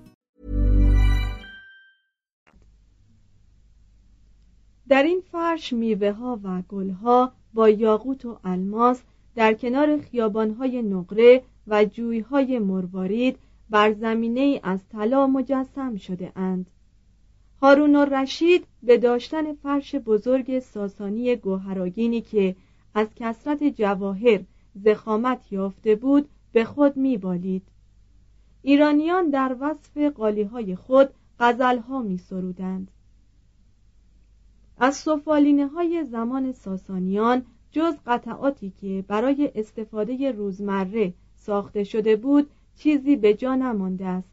در 4.91 5.03
این 5.03 5.21
فرش 5.31 5.73
میوه 5.73 6.11
ها 6.11 6.39
و 6.43 6.61
گل 6.61 6.89
ها 6.89 7.31
با 7.53 7.69
یاقوت 7.69 8.25
و 8.25 8.37
الماس 8.43 9.01
در 9.35 9.53
کنار 9.53 9.97
خیابان 9.97 10.51
های 10.51 10.81
نقره 10.81 11.43
و 11.67 11.85
جوی 11.85 12.19
های 12.19 12.59
مروارید 12.59 13.37
بر 13.69 13.93
زمینه 13.93 14.59
از 14.63 14.79
طلا 14.89 15.27
مجسم 15.27 15.95
شده 15.95 16.31
اند 16.35 16.69
هارون 17.61 17.95
رشید 17.95 18.65
به 18.83 18.97
داشتن 18.97 19.53
فرش 19.53 19.95
بزرگ 19.95 20.59
ساسانی 20.59 21.35
گوهراگینی 21.35 22.21
که 22.21 22.55
از 22.93 23.07
کسرت 23.15 23.63
جواهر 23.63 24.39
زخامت 24.75 25.51
یافته 25.51 25.95
بود 25.95 26.29
به 26.51 26.63
خود 26.63 26.97
میبالید 26.97 27.63
ایرانیان 28.61 29.29
در 29.29 29.55
وصف 29.59 29.97
قالیهای 29.97 30.75
خود 30.75 31.09
غزلها 31.39 32.01
می 32.01 32.17
سرودند. 32.17 32.91
از 34.83 34.95
سفالینه 34.95 35.67
های 35.67 36.05
زمان 36.05 36.51
ساسانیان 36.51 37.45
جز 37.71 37.93
قطعاتی 38.05 38.73
که 38.81 39.05
برای 39.07 39.51
استفاده 39.55 40.31
روزمره 40.31 41.13
ساخته 41.35 41.83
شده 41.83 42.15
بود 42.15 42.49
چیزی 42.75 43.15
به 43.15 43.33
جا 43.33 43.55
نمانده 43.55 44.05
است. 44.05 44.29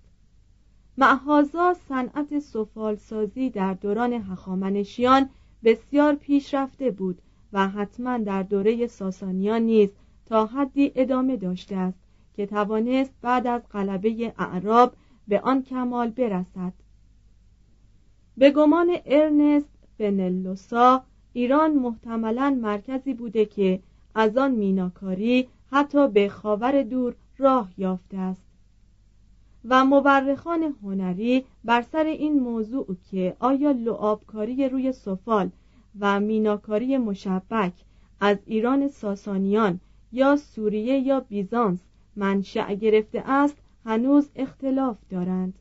معهازا 0.98 1.74
صنعت 1.88 2.38
سفالسازی 2.38 3.50
در 3.50 3.74
دوران 3.74 4.12
هخامنشیان 4.12 5.28
بسیار 5.64 6.14
پیشرفته 6.14 6.90
بود 6.90 7.18
و 7.52 7.68
حتما 7.68 8.18
در 8.18 8.42
دوره 8.42 8.86
ساسانیان 8.86 9.62
نیز 9.62 9.88
تا 10.26 10.46
حدی 10.46 10.92
ادامه 10.94 11.36
داشته 11.36 11.76
است 11.76 11.98
که 12.36 12.46
توانست 12.46 13.12
بعد 13.22 13.46
از 13.46 13.62
غلبه 13.72 14.32
اعراب 14.38 14.92
به 15.28 15.40
آن 15.40 15.62
کمال 15.62 16.08
برسد. 16.10 16.72
به 18.36 18.50
گمان 18.50 18.96
ارنست 19.06 19.77
فنلوسا 19.98 21.04
ایران 21.32 21.72
محتملا 21.72 22.58
مرکزی 22.62 23.14
بوده 23.14 23.44
که 23.44 23.80
از 24.14 24.36
آن 24.36 24.50
میناکاری 24.50 25.48
حتی 25.70 26.08
به 26.08 26.28
خاور 26.28 26.82
دور 26.82 27.14
راه 27.38 27.70
یافته 27.78 28.18
است. 28.18 28.42
و 29.64 29.84
مورخان 29.84 30.74
هنری 30.82 31.44
بر 31.64 31.82
سر 31.82 32.04
این 32.04 32.40
موضوع 32.40 32.96
که 33.10 33.36
آیا 33.38 33.70
لعابکاری 33.70 34.68
روی 34.68 34.92
سفال 34.92 35.50
و 36.00 36.20
میناکاری 36.20 36.98
مشبک 36.98 37.72
از 38.20 38.38
ایران 38.46 38.88
ساسانیان 38.88 39.80
یا 40.12 40.36
سوریه 40.36 40.98
یا 40.98 41.20
بیزانس 41.20 41.78
منشأ 42.16 42.74
گرفته 42.74 43.22
است 43.26 43.56
هنوز 43.84 44.30
اختلاف 44.36 44.96
دارند. 45.10 45.58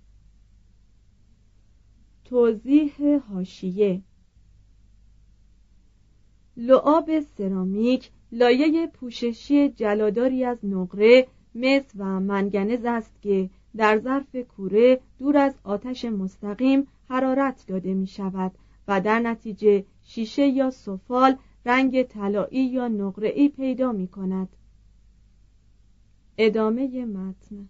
توضیح 2.26 3.20
هاشیه 3.32 4.02
لعاب 6.58 7.20
سرامیک 7.20 8.12
لایه 8.32 8.88
پوششی 8.88 9.70
جلاداری 9.70 10.44
از 10.44 10.58
نقره 10.64 11.28
مس 11.56 11.84
و 11.98 12.20
منگنز 12.20 12.86
است 12.86 13.22
که 13.22 13.50
در 13.76 13.98
ظرف 13.98 14.36
کوره 14.36 15.00
دور 15.20 15.38
از 15.38 15.54
آتش 15.64 16.06
مستقیم 16.06 16.88
حرارت 17.10 17.64
داده 17.68 17.94
می 17.94 18.08
شود 18.08 18.52
و 18.88 19.02
در 19.02 19.20
نتیجه 19.20 19.86
شیشه 20.04 20.48
یا 20.48 20.70
سفال 20.70 21.36
رنگ 21.66 22.04
طلایی 22.04 22.66
یا 22.66 22.88
نقره‌ای 22.88 23.50
پیدا 23.50 23.92
می 23.92 24.08
کند 24.08 24.50
ادامه 26.38 27.06
متن 27.06 27.70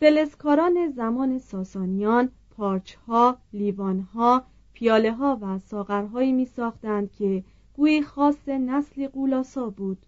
فلزکاران 0.00 0.90
زمان 0.90 1.38
ساسانیان 1.38 2.30
پارچها، 2.50 3.38
لیوانها، 3.52 4.44
پیاله 4.78 5.12
ها 5.12 5.38
و 5.40 5.58
ساغرهایی 5.58 6.32
می 6.32 6.44
ساختند 6.44 7.12
که 7.12 7.44
گویی 7.74 8.02
خاص 8.02 8.48
نسلی 8.48 9.08
قولاسا 9.08 9.70
بود. 9.70 9.98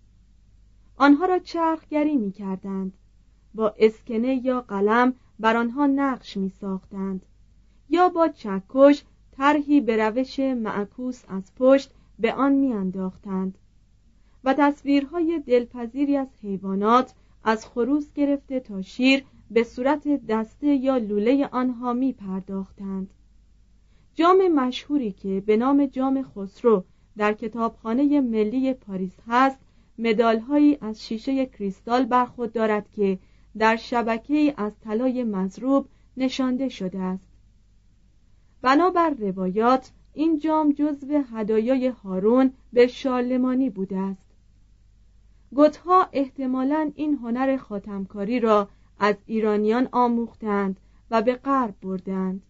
آنها 0.97 1.27
را 1.27 1.39
چرخگری 1.39 2.17
می 2.17 2.33
کردند 2.33 2.93
با 3.55 3.75
اسکنه 3.79 4.47
یا 4.47 4.61
قلم 4.61 5.15
بر 5.39 5.57
آنها 5.57 5.87
نقش 5.87 6.37
می 6.37 6.49
ساختند 6.49 7.27
یا 7.89 8.09
با 8.09 8.29
چکش 8.29 9.05
طرحی 9.33 9.81
به 9.81 9.97
روش 9.97 10.41
معکوس 10.41 11.25
از 11.29 11.55
پشت 11.55 11.91
به 12.19 12.35
آن 12.35 12.53
می 12.53 12.73
انداختند 12.73 13.59
و 14.45 14.55
تصویرهای 14.55 15.43
دلپذیری 15.47 16.17
از 16.17 16.29
حیوانات 16.43 17.15
از 17.45 17.67
خروس 17.67 18.13
گرفته 18.13 18.61
تا 18.61 18.83
شیر 18.83 19.25
به 19.51 19.65
صورت 19.65 20.27
دسته 20.27 20.67
یا 20.67 20.97
لوله 20.97 21.49
آنها 21.53 21.93
می 21.93 22.13
پرداختند 22.13 23.11
جام 24.21 24.49
مشهوری 24.49 25.13
که 25.13 25.43
به 25.47 25.57
نام 25.57 25.87
جام 25.87 26.23
خسرو 26.23 26.85
در 27.17 27.33
کتابخانه 27.33 28.21
ملی 28.21 28.73
پاریس 28.75 29.17
هست 29.27 29.59
مدالهایی 29.99 30.79
از 30.81 31.07
شیشه 31.07 31.47
کریستال 31.47 32.05
برخود 32.05 32.53
دارد 32.53 32.91
که 32.93 33.19
در 33.59 33.77
شبکه 33.77 34.55
از 34.57 34.73
طلای 34.85 35.25
مضروب 35.25 35.89
نشانده 36.17 36.69
شده 36.69 36.99
است. 36.99 37.29
بنابر 38.63 39.11
روایات 39.11 39.91
این 40.15 40.39
جام 40.39 40.73
جزو 40.73 41.23
هدایای 41.35 41.87
هارون 41.87 42.53
به 42.73 42.87
شارلمانی 42.87 43.71
بوده 43.71 43.99
است. 43.99 44.27
گوتها 45.55 46.09
احتمالا 46.13 46.93
این 46.95 47.15
هنر 47.15 47.57
خاتمکاری 47.57 48.41
را 48.41 48.69
از 48.99 49.17
ایرانیان 49.27 49.89
آموختند 49.93 50.81
و 51.11 51.23
به 51.23 51.35
غرب 51.35 51.75
بردند. 51.83 52.43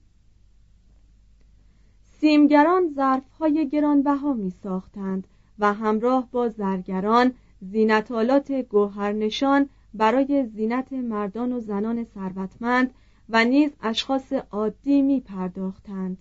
سیمگران 2.20 2.92
ظرفهای 2.94 3.68
گرانبها 3.68 4.33
می 4.33 4.50
ساختند 4.50 5.26
و 5.59 5.72
همراه 5.72 6.28
با 6.33 6.48
زرگران 6.48 7.33
زینتالات 7.61 8.52
گوهرنشان 8.52 9.68
برای 9.94 10.46
زینت 10.46 10.92
مردان 10.92 11.52
و 11.52 11.61
زنان 11.61 12.04
ثروتمند 12.04 12.94
و 13.28 13.44
نیز 13.44 13.70
اشخاص 13.83 14.33
عادی 14.33 15.02
می 15.02 15.20
پرداختند. 15.20 16.18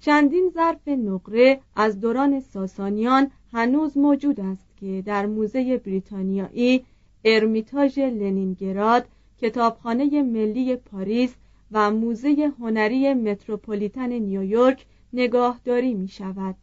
چندین 0.00 0.50
ظرف 0.54 0.88
نقره 0.88 1.60
از 1.76 2.00
دوران 2.00 2.40
ساسانیان 2.40 3.30
هنوز 3.52 3.98
موجود 3.98 4.40
است 4.40 4.76
که 4.76 5.02
در 5.06 5.26
موزه 5.26 5.76
بریتانیایی 5.76 6.84
ارمیتاژ 7.24 7.98
لنینگراد 7.98 9.08
کتابخانه 9.40 10.22
ملی 10.22 10.76
پاریس 10.76 11.34
و 11.74 11.90
موزه 11.90 12.52
هنری 12.58 13.14
متروپولیتن 13.14 14.12
نیویورک 14.12 14.86
نگاهداری 15.12 15.94
می 15.94 16.08
شود. 16.08 16.54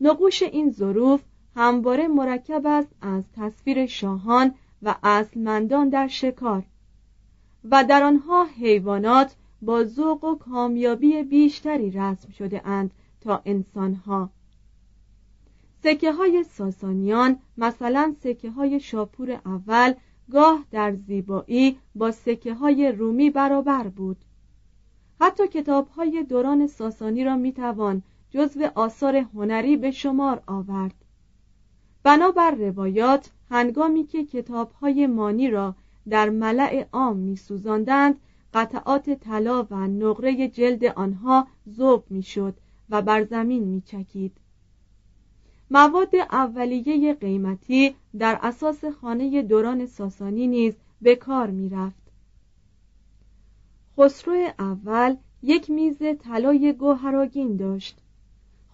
نقوش 0.00 0.42
این 0.42 0.70
ظروف 0.70 1.22
همواره 1.56 2.08
مرکب 2.08 2.62
است 2.66 2.88
از 3.00 3.24
تصویر 3.36 3.86
شاهان 3.86 4.54
و 4.82 4.94
اصلمندان 5.02 5.88
در 5.88 6.08
شکار 6.08 6.62
و 7.64 7.84
در 7.84 8.02
آنها 8.02 8.44
حیوانات 8.44 9.36
با 9.62 9.84
ذوق 9.84 10.24
و 10.24 10.34
کامیابی 10.34 11.22
بیشتری 11.22 11.90
رسم 11.90 12.30
شده 12.30 12.66
اند 12.68 12.90
تا 13.20 13.42
انسانها 13.44 14.30
سکه 15.82 16.12
های 16.12 16.44
ساسانیان 16.44 17.38
مثلا 17.58 18.14
سکه 18.22 18.50
های 18.50 18.80
شاپور 18.80 19.30
اول 19.30 19.94
گاه 20.32 20.64
در 20.70 20.94
زیبایی 20.94 21.78
با 21.94 22.10
سکه 22.10 22.54
های 22.54 22.92
رومی 22.92 23.30
برابر 23.30 23.88
بود. 23.88 24.16
حتی 25.20 25.48
کتاب 25.48 25.88
های 25.88 26.22
دوران 26.22 26.66
ساسانی 26.66 27.24
را 27.24 27.36
می‌توان 27.36 28.02
جزو 28.30 28.68
آثار 28.74 29.16
هنری 29.16 29.76
به 29.76 29.90
شمار 29.90 30.42
آورد. 30.46 30.94
بنابر 32.02 32.50
روایات 32.50 33.30
هنگامی 33.50 34.04
که 34.04 34.24
کتاب 34.24 34.72
های 34.72 35.06
مانی 35.06 35.50
را 35.50 35.74
در 36.08 36.30
ملع 36.30 36.86
عام 36.92 37.16
میسوزاندند 37.16 38.20
قطعات 38.54 39.10
طلا 39.10 39.66
و 39.70 39.74
نقره 39.74 40.48
جلد 40.48 40.84
آنها 40.84 41.46
ذوب 41.70 42.04
می‌شد 42.10 42.54
و 42.90 43.02
بر 43.02 43.24
زمین 43.24 43.64
میچکید. 43.64 44.32
مواد 45.74 46.16
اولیه 46.16 47.14
قیمتی 47.14 47.94
در 48.18 48.38
اساس 48.42 48.84
خانه 48.84 49.42
دوران 49.42 49.86
ساسانی 49.86 50.46
نیز 50.46 50.74
به 51.02 51.16
کار 51.16 51.50
می 51.50 51.68
رفت. 51.68 52.02
خسرو 53.98 54.48
اول 54.58 55.16
یک 55.42 55.70
میز 55.70 55.98
طلای 56.20 56.72
گوهراگین 56.72 57.56
داشت 57.56 57.98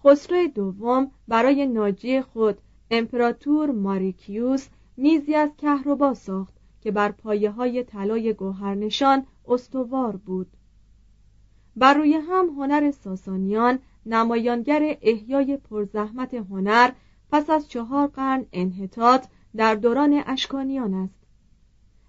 خسرو 0.03 0.47
دوم 0.47 1.11
برای 1.27 1.67
ناجی 1.67 2.21
خود 2.21 2.57
امپراتور 2.91 3.71
ماریکیوس 3.71 4.67
میزی 4.97 5.35
از 5.35 5.49
کهربا 5.57 6.13
ساخت 6.13 6.53
که 6.81 6.91
بر 6.91 7.11
پایه 7.11 7.51
های 7.51 7.83
طلای 7.83 8.33
گوهرنشان 8.33 9.25
استوار 9.47 10.15
بود 10.15 10.47
بر 11.75 11.93
روی 11.93 12.13
هم 12.13 12.45
هنر 12.45 12.91
ساسانیان 12.91 13.79
نمایانگر 14.05 14.97
احیای 15.01 15.57
پرزحمت 15.57 16.33
هنر 16.33 16.91
پس 17.31 17.49
از 17.49 17.69
چهار 17.69 18.07
قرن 18.07 18.45
انحطاط 18.53 19.25
در 19.55 19.75
دوران 19.75 20.23
اشکانیان 20.25 20.93
است 20.93 21.19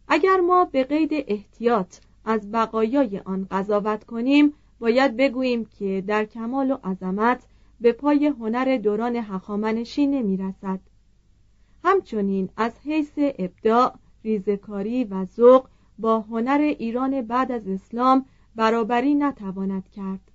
اگر 0.08 0.40
ما 0.40 0.64
به 0.64 0.84
قید 0.84 1.10
احتیاط 1.12 1.96
از 2.24 2.52
بقایای 2.52 3.18
آن 3.18 3.46
قضاوت 3.50 4.04
کنیم 4.04 4.52
باید 4.78 5.16
بگوییم 5.16 5.64
که 5.64 6.04
در 6.06 6.24
کمال 6.24 6.70
و 6.70 6.78
عظمت 6.84 7.42
به 7.80 7.92
پای 7.92 8.26
هنر 8.26 8.76
دوران 8.76 9.16
هخامنشی 9.16 10.06
نمی 10.06 10.36
رسد. 10.36 10.80
همچنین 11.84 12.48
از 12.56 12.72
حیث 12.84 13.12
ابداع، 13.16 13.94
ریزکاری 14.24 15.04
و 15.04 15.24
ذوق 15.24 15.66
با 15.98 16.20
هنر 16.20 16.58
ایران 16.78 17.22
بعد 17.22 17.52
از 17.52 17.68
اسلام 17.68 18.24
برابری 18.56 19.14
نتواند 19.14 19.88
کرد. 19.88 20.29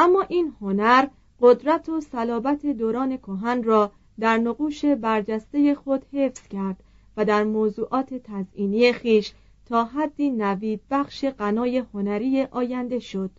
اما 0.00 0.22
این 0.28 0.52
هنر 0.60 1.06
قدرت 1.40 1.88
و 1.88 2.00
صلابت 2.00 2.66
دوران 2.66 3.16
کهن 3.16 3.62
را 3.62 3.92
در 4.20 4.38
نقوش 4.38 4.84
برجسته 4.84 5.74
خود 5.74 6.04
حفظ 6.12 6.48
کرد 6.48 6.82
و 7.16 7.24
در 7.24 7.44
موضوعات 7.44 8.14
تزئینی 8.14 8.92
خیش 8.92 9.32
تا 9.66 9.84
حدی 9.84 10.30
نوید 10.30 10.80
بخش 10.90 11.24
غنای 11.24 11.78
هنری 11.94 12.42
آینده 12.42 12.98
شد. 12.98 13.30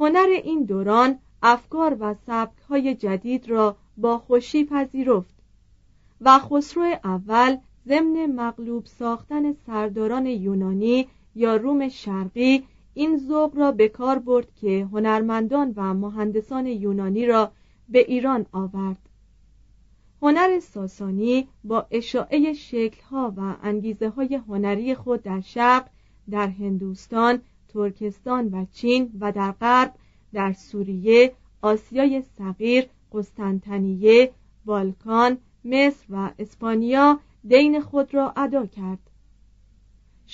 هنر 0.00 0.26
این 0.44 0.64
دوران 0.64 1.18
افکار 1.42 1.96
و 2.00 2.14
سبکهای 2.26 2.94
جدید 2.94 3.50
را 3.50 3.76
با 3.96 4.18
خوشی 4.18 4.64
پذیرفت 4.64 5.34
و 6.20 6.38
خسرو 6.38 6.96
اول 7.04 7.56
ضمن 7.88 8.26
مغلوب 8.26 8.86
ساختن 8.86 9.52
سرداران 9.52 10.26
یونانی 10.26 11.08
یا 11.34 11.56
روم 11.56 11.88
شرقی 11.88 12.64
این 12.94 13.16
ذوق 13.18 13.56
را 13.56 13.72
به 13.72 13.88
کار 13.88 14.18
برد 14.18 14.54
که 14.54 14.88
هنرمندان 14.92 15.72
و 15.76 15.94
مهندسان 15.94 16.66
یونانی 16.66 17.26
را 17.26 17.52
به 17.88 17.98
ایران 17.98 18.46
آورد. 18.52 19.08
هنر 20.22 20.60
ساسانی 20.60 21.48
با 21.64 21.86
اشاعه 21.90 22.52
شکلها 22.52 23.34
و 23.36 23.56
انگیزه 23.62 24.08
های 24.08 24.34
هنری 24.48 24.94
خود 24.94 25.22
در 25.22 25.40
شرق 25.40 25.86
در 26.30 26.48
هندوستان 26.48 27.42
ترکستان 27.68 28.48
و 28.48 28.64
چین 28.72 29.10
و 29.20 29.32
در 29.32 29.52
غرب 29.52 29.94
در 30.32 30.52
سوریه 30.52 31.32
آسیای 31.62 32.22
صغیر 32.22 32.88
قسطنطنیه 33.12 34.32
بالکان 34.64 35.38
مصر 35.64 36.06
و 36.10 36.30
اسپانیا 36.38 37.20
دین 37.48 37.80
خود 37.80 38.14
را 38.14 38.32
ادا 38.36 38.66
کرد. 38.66 38.98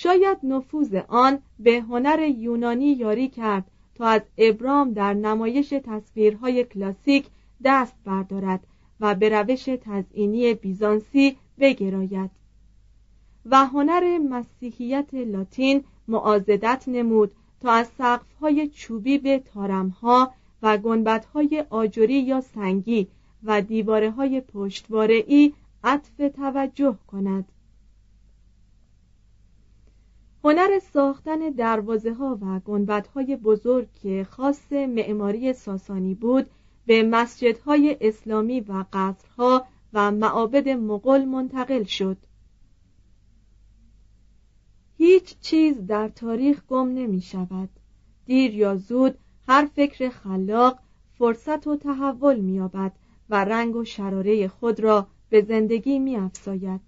شاید 0.03 0.37
نفوذ 0.43 0.95
آن 1.07 1.39
به 1.59 1.81
هنر 1.81 2.19
یونانی 2.37 2.91
یاری 2.91 3.27
کرد 3.27 3.71
تا 3.95 4.05
از 4.05 4.21
ابرام 4.37 4.93
در 4.93 5.13
نمایش 5.13 5.69
تصویرهای 5.69 6.63
کلاسیک 6.63 7.27
دست 7.63 7.95
بردارد 8.05 8.67
و 8.99 9.15
به 9.15 9.29
روش 9.29 9.63
تزئینی 9.63 10.53
بیزانسی 10.53 11.37
بگراید. 11.59 12.31
و 13.45 13.65
هنر 13.65 14.17
مسیحیت 14.17 15.13
لاتین 15.13 15.83
معازدت 16.07 16.83
نمود 16.87 17.31
تا 17.61 17.71
از 17.71 17.87
سقفهای 17.97 18.67
چوبی 18.67 19.17
به 19.17 19.39
تارمها 19.39 20.33
و 20.61 20.77
گنبدهای 20.77 21.65
آجری 21.69 22.19
یا 22.19 22.41
سنگی 22.41 23.07
و 23.43 23.61
دیواره 23.61 24.11
های 24.11 24.41
پشتواره 24.41 25.23
ای 25.27 25.53
عطف 25.83 26.17
توجه 26.35 26.97
کند. 27.07 27.45
هنر 30.43 30.79
ساختن 30.79 31.39
دروازه 31.49 32.13
ها 32.13 32.39
و 32.41 32.59
گنبت 32.59 33.07
های 33.07 33.35
بزرگ 33.35 33.87
که 33.93 34.27
خاص 34.29 34.71
معماری 34.71 35.53
ساسانی 35.53 36.15
بود 36.15 36.49
به 36.85 37.03
مسجدهای 37.03 37.97
اسلامی 38.01 38.59
و 38.59 38.85
قصرها 38.93 39.65
و 39.93 40.11
معابد 40.11 40.69
مغل 40.69 41.25
منتقل 41.25 41.83
شد 41.83 42.17
هیچ 44.97 45.39
چیز 45.39 45.85
در 45.87 46.07
تاریخ 46.07 46.65
گم 46.67 46.87
نمی 46.87 47.21
شود 47.21 47.69
دیر 48.25 48.55
یا 48.55 48.75
زود 48.75 49.17
هر 49.47 49.69
فکر 49.75 50.09
خلاق 50.09 50.79
فرصت 51.17 51.67
و 51.67 51.77
تحول 51.77 52.39
مییابد 52.39 52.91
و 53.29 53.45
رنگ 53.45 53.75
و 53.75 53.85
شراره 53.85 54.47
خود 54.47 54.79
را 54.79 55.07
به 55.29 55.41
زندگی 55.41 55.99
می 55.99 56.15
افزاید. 56.15 56.81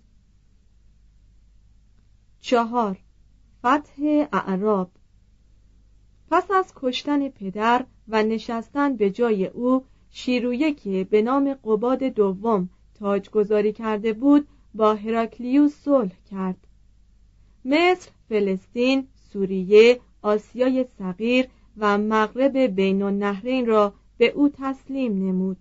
چهار 2.39 2.98
فتح 3.65 4.26
اعراب. 4.34 4.91
پس 6.32 6.52
از 6.52 6.73
کشتن 6.76 7.30
پدر 7.30 7.86
و 8.08 8.23
نشستن 8.23 8.95
به 8.95 9.10
جای 9.10 9.45
او 9.45 9.84
شیرویه 10.10 10.73
که 10.73 11.08
به 11.10 11.21
نام 11.21 11.54
قباد 11.54 12.04
دوم 12.04 12.69
تاجگذاری 12.99 13.73
کرده 13.73 14.13
بود 14.13 14.47
با 14.73 14.95
هراکلیوس 14.95 15.76
صلح 15.76 16.12
کرد. 16.32 16.58
مصر، 17.65 18.12
فلسطین، 18.30 19.08
سوریه، 19.34 19.99
آسیای 20.21 20.86
صغیر 20.99 21.47
و 21.78 21.97
مغرب 21.97 22.58
بین 22.58 23.02
النهرین 23.02 23.65
را 23.65 23.93
به 24.17 24.28
او 24.28 24.49
تسلیم 24.49 25.13
نمود. 25.13 25.58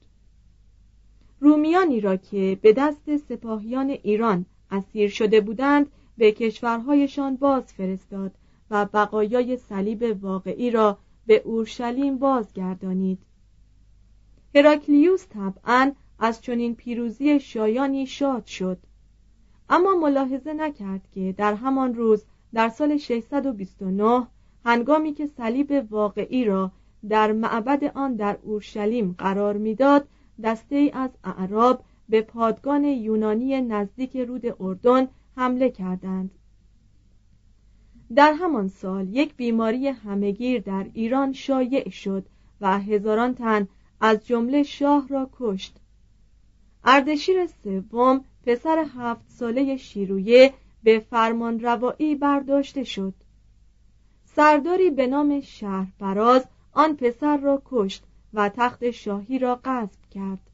رومیانی 1.41 2.01
را 2.01 2.17
که 2.17 2.59
به 2.63 2.73
دست 2.73 3.17
سپاهیان 3.17 3.91
ایران 3.91 4.47
اسیر 4.71 5.09
شده 5.09 5.41
بودند 5.41 5.87
به 6.23 6.33
کشورهایشان 6.33 7.37
باز 7.37 7.73
فرستاد 7.73 8.33
و 8.71 8.87
بقایای 8.87 9.57
صلیب 9.57 10.25
واقعی 10.25 10.71
را 10.71 10.99
به 11.27 11.43
اورشلیم 11.45 12.19
بازگردانید. 12.19 13.19
هراکلیوس 14.55 15.27
طبعا 15.29 15.93
از 16.19 16.43
چنین 16.43 16.75
پیروزی 16.75 17.41
شایانی 17.41 18.07
شاد 18.07 18.47
شد. 18.47 18.79
اما 19.69 19.95
ملاحظه 19.95 20.53
نکرد 20.53 21.01
که 21.15 21.35
در 21.39 21.55
همان 21.55 21.95
روز 21.95 22.25
در 22.55 22.69
سال 22.69 22.97
629 22.97 24.27
هنگامی 24.65 25.13
که 25.13 25.27
صلیب 25.27 25.87
واقعی 25.91 26.45
را 26.45 26.73
در 27.09 27.33
معبد 27.33 27.85
آن 27.85 28.17
در 28.17 28.39
اورشلیم 28.43 29.15
قرار 29.19 29.57
می‌داد 29.57 30.09
دسته 30.45 30.77
ای 30.77 30.91
از 30.91 31.11
اعراب 31.25 31.85
به 32.09 32.23
پادگان 32.23 32.85
یونانی 32.85 33.61
نزدیک 33.61 34.17
رود 34.17 34.57
اردن 34.61 35.09
حمله 35.37 35.71
کردند. 35.71 36.31
در 38.15 38.33
همان 38.33 38.69
سال 38.69 39.09
یک 39.09 39.37
بیماری 39.37 39.89
همهگیر 39.89 40.61
در 40.61 40.87
ایران 40.95 41.33
شایع 41.33 41.89
شد 41.91 42.27
و 42.61 42.79
هزاران 42.79 43.35
تن 43.35 43.69
از 44.01 44.27
جمله 44.27 44.63
شاه 44.63 45.09
را 45.09 45.31
کشت. 45.33 45.77
اردشیر 46.85 47.47
سوم 47.47 48.25
پسر 48.47 48.87
هفت 48.97 49.31
ساله 49.31 49.77
شیرویه 49.77 50.55
به 50.83 50.99
فرمان 50.99 51.61
روایی 51.61 52.15
برداشته 52.15 52.85
شد. 52.85 53.15
سرداری 54.25 54.91
به 54.91 55.07
نام 55.07 55.41
شهرفراز 55.41 56.47
آن 56.73 56.97
پسر 56.97 57.37
را 57.37 57.63
کشت 57.65 58.05
و 58.35 58.49
تخت 58.49 58.91
شاهی 58.91 59.39
را 59.39 59.61
غصب 59.65 60.01
کرد. 60.11 60.51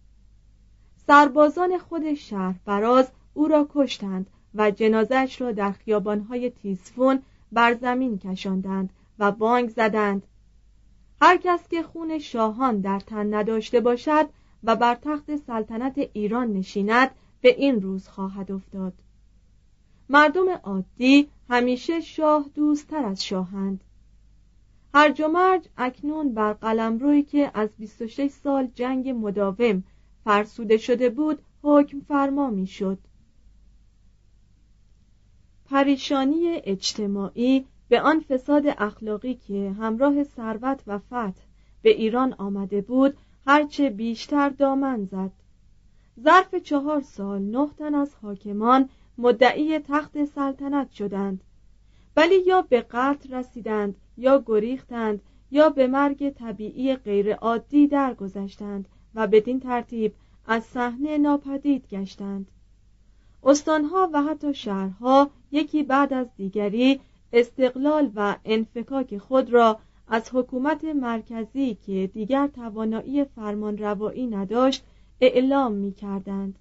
سربازان 1.07 1.79
خود 1.79 2.15
شهرفراز 2.15 3.11
او 3.35 3.49
را 3.49 3.69
کشتند 3.75 4.31
و 4.55 4.71
جنازش 4.71 5.41
را 5.41 5.53
در 5.53 5.73
خیابانهای 5.73 6.51
تیسفون 6.51 7.23
بر 7.53 7.75
زمین 7.75 8.19
کشاندند 8.19 8.91
و 9.19 9.33
بانگ 9.33 9.69
زدند. 9.69 10.27
هر 11.21 11.37
کس 11.37 11.69
که 11.69 11.83
خون 11.83 12.19
شاهان 12.19 12.81
در 12.81 13.01
تن 13.01 13.35
نداشته 13.35 13.81
باشد 13.81 14.29
و 14.65 14.77
بر 14.77 14.95
تخت 14.95 15.37
سلطنت 15.37 15.99
ایران 16.13 16.53
نشیند 16.53 17.11
به 17.41 17.55
این 17.55 17.83
روز 17.83 18.09
خواهد 18.09 18.53
افتاد. 18.53 18.93
مردم 20.09 20.49
عادی 20.49 21.29
همیشه 21.51 22.01
شاه 22.01 22.45
دوستتر 22.55 23.05
از 23.05 23.25
شاهند. 23.25 23.85
هرج 24.95 25.21
و 25.21 25.61
اکنون 25.77 26.35
بر 26.35 26.53
قلمرویی 26.53 27.23
که 27.23 27.51
از 27.55 27.69
26 27.79 28.31
سال 28.31 28.69
جنگ 28.75 29.09
مداوم 29.09 29.83
فرسوده 30.25 30.77
شده 30.77 31.11
بود 31.11 31.43
حکم 31.63 32.01
فرما 32.01 32.51
می‌شد. 32.51 32.99
پریشانی 35.71 36.61
اجتماعی 36.65 37.65
به 37.89 38.01
آن 38.01 38.21
فساد 38.21 38.63
اخلاقی 38.67 39.35
که 39.35 39.71
همراه 39.71 40.25
ثروت 40.25 40.83
و 40.87 40.99
فتح 40.99 41.43
به 41.83 41.91
ایران 41.91 42.33
آمده 42.33 42.81
بود 42.81 43.17
هرچه 43.47 43.91
بیشتر 43.91 44.49
دامن 44.49 45.05
زد. 45.05 45.33
ظرف 46.21 46.55
چهار 46.55 47.01
سال 47.01 47.43
نه 47.43 47.69
تن 47.79 47.95
از 47.95 48.15
حاکمان 48.23 48.89
مدعی 49.19 49.79
تخت 49.79 50.25
سلطنت 50.25 50.91
شدند. 50.91 51.45
ولی 52.17 52.39
یا 52.47 52.63
به 52.63 52.81
قتل 52.91 53.35
رسیدند 53.35 53.97
یا 54.17 54.43
گریختند 54.47 55.23
یا 55.51 55.69
به 55.69 55.87
مرگ 55.87 56.31
طبیعی 56.31 56.97
غیرعادی 56.97 57.87
درگذشتند 57.87 58.89
و 59.15 59.27
بدین 59.27 59.61
ترتیب 59.61 60.15
از 60.47 60.65
صحنه 60.65 61.19
ناپدید 61.19 61.89
گشتند. 61.89 62.51
استانها 63.43 64.11
و 64.13 64.23
حتی 64.23 64.55
شهرها 64.55 65.31
یکی 65.53 65.83
بعد 65.83 66.13
از 66.13 66.27
دیگری 66.37 67.01
استقلال 67.33 68.11
و 68.15 68.37
انفکاک 68.45 69.19
خود 69.19 69.51
را 69.51 69.79
از 70.09 70.31
حکومت 70.33 70.85
مرکزی 70.85 71.75
که 71.75 72.11
دیگر 72.15 72.47
توانایی 72.47 73.25
فرمان 73.25 73.79
روایی 73.79 74.27
نداشت 74.27 74.85
اعلام 75.21 75.73
می 75.73 75.93
کردند. 75.93 76.59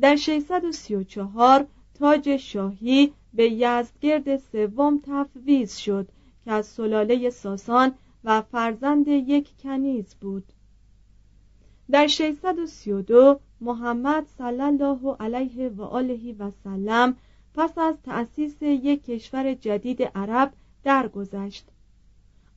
در 0.00 0.16
634 0.16 1.66
تاج 1.94 2.36
شاهی 2.36 3.12
به 3.34 3.52
یزدگرد 3.52 4.36
سوم 4.36 5.00
تفویض 5.06 5.76
شد 5.76 6.08
که 6.44 6.52
از 6.52 6.66
سلاله 6.66 7.30
ساسان 7.30 7.92
و 8.24 8.42
فرزند 8.42 9.08
یک 9.08 9.48
کنیز 9.62 10.14
بود 10.14 10.52
در 11.90 12.06
632 12.06 13.40
محمد 13.60 14.26
صلی 14.38 14.62
الله 14.62 15.16
علیه 15.20 15.68
و 15.68 15.82
آله 15.82 16.34
و 16.38 16.50
سلم 16.64 17.16
پس 17.58 17.78
از 17.78 17.94
تأسیس 18.02 18.62
یک 18.62 19.04
کشور 19.04 19.54
جدید 19.54 20.02
عرب 20.02 20.52
درگذشت. 20.84 21.64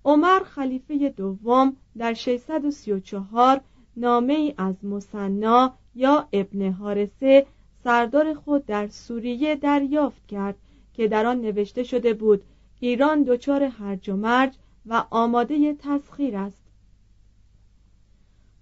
عمر 0.06 0.40
خلیفه 0.40 1.10
دوم 1.10 1.76
در 1.98 2.14
634 2.14 3.62
نامه 3.98 4.34
ای 4.34 4.54
از 4.58 4.86
مصنا 4.86 5.74
یا 5.96 6.28
ابن 6.34 6.72
حارسه 6.72 7.46
سردار 7.84 8.34
خود 8.34 8.66
در 8.66 8.88
سوریه 8.88 9.56
دریافت 9.56 10.28
کرد 10.28 10.56
که 10.94 11.08
در 11.08 11.26
آن 11.26 11.42
نوشته 11.42 11.84
شده 11.84 12.14
بود 12.14 12.44
ایران 12.80 13.24
دچار 13.24 13.64
هرج 13.64 14.10
و 14.10 14.16
مرج 14.16 14.54
و 14.86 15.04
آماده 15.10 15.74
تسخیر 15.74 16.38
است. 16.38 16.62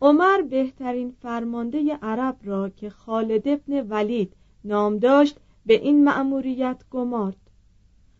عمر 0.01 0.41
بهترین 0.41 1.15
فرمانده 1.21 1.99
عرب 2.01 2.37
را 2.43 2.69
که 2.69 2.89
خالد 2.89 3.47
ابن 3.47 3.87
ولید 3.89 4.33
نام 4.63 4.97
داشت 4.97 5.37
به 5.65 5.73
این 5.73 6.03
مأموریت 6.03 6.83
گمارد. 6.91 7.37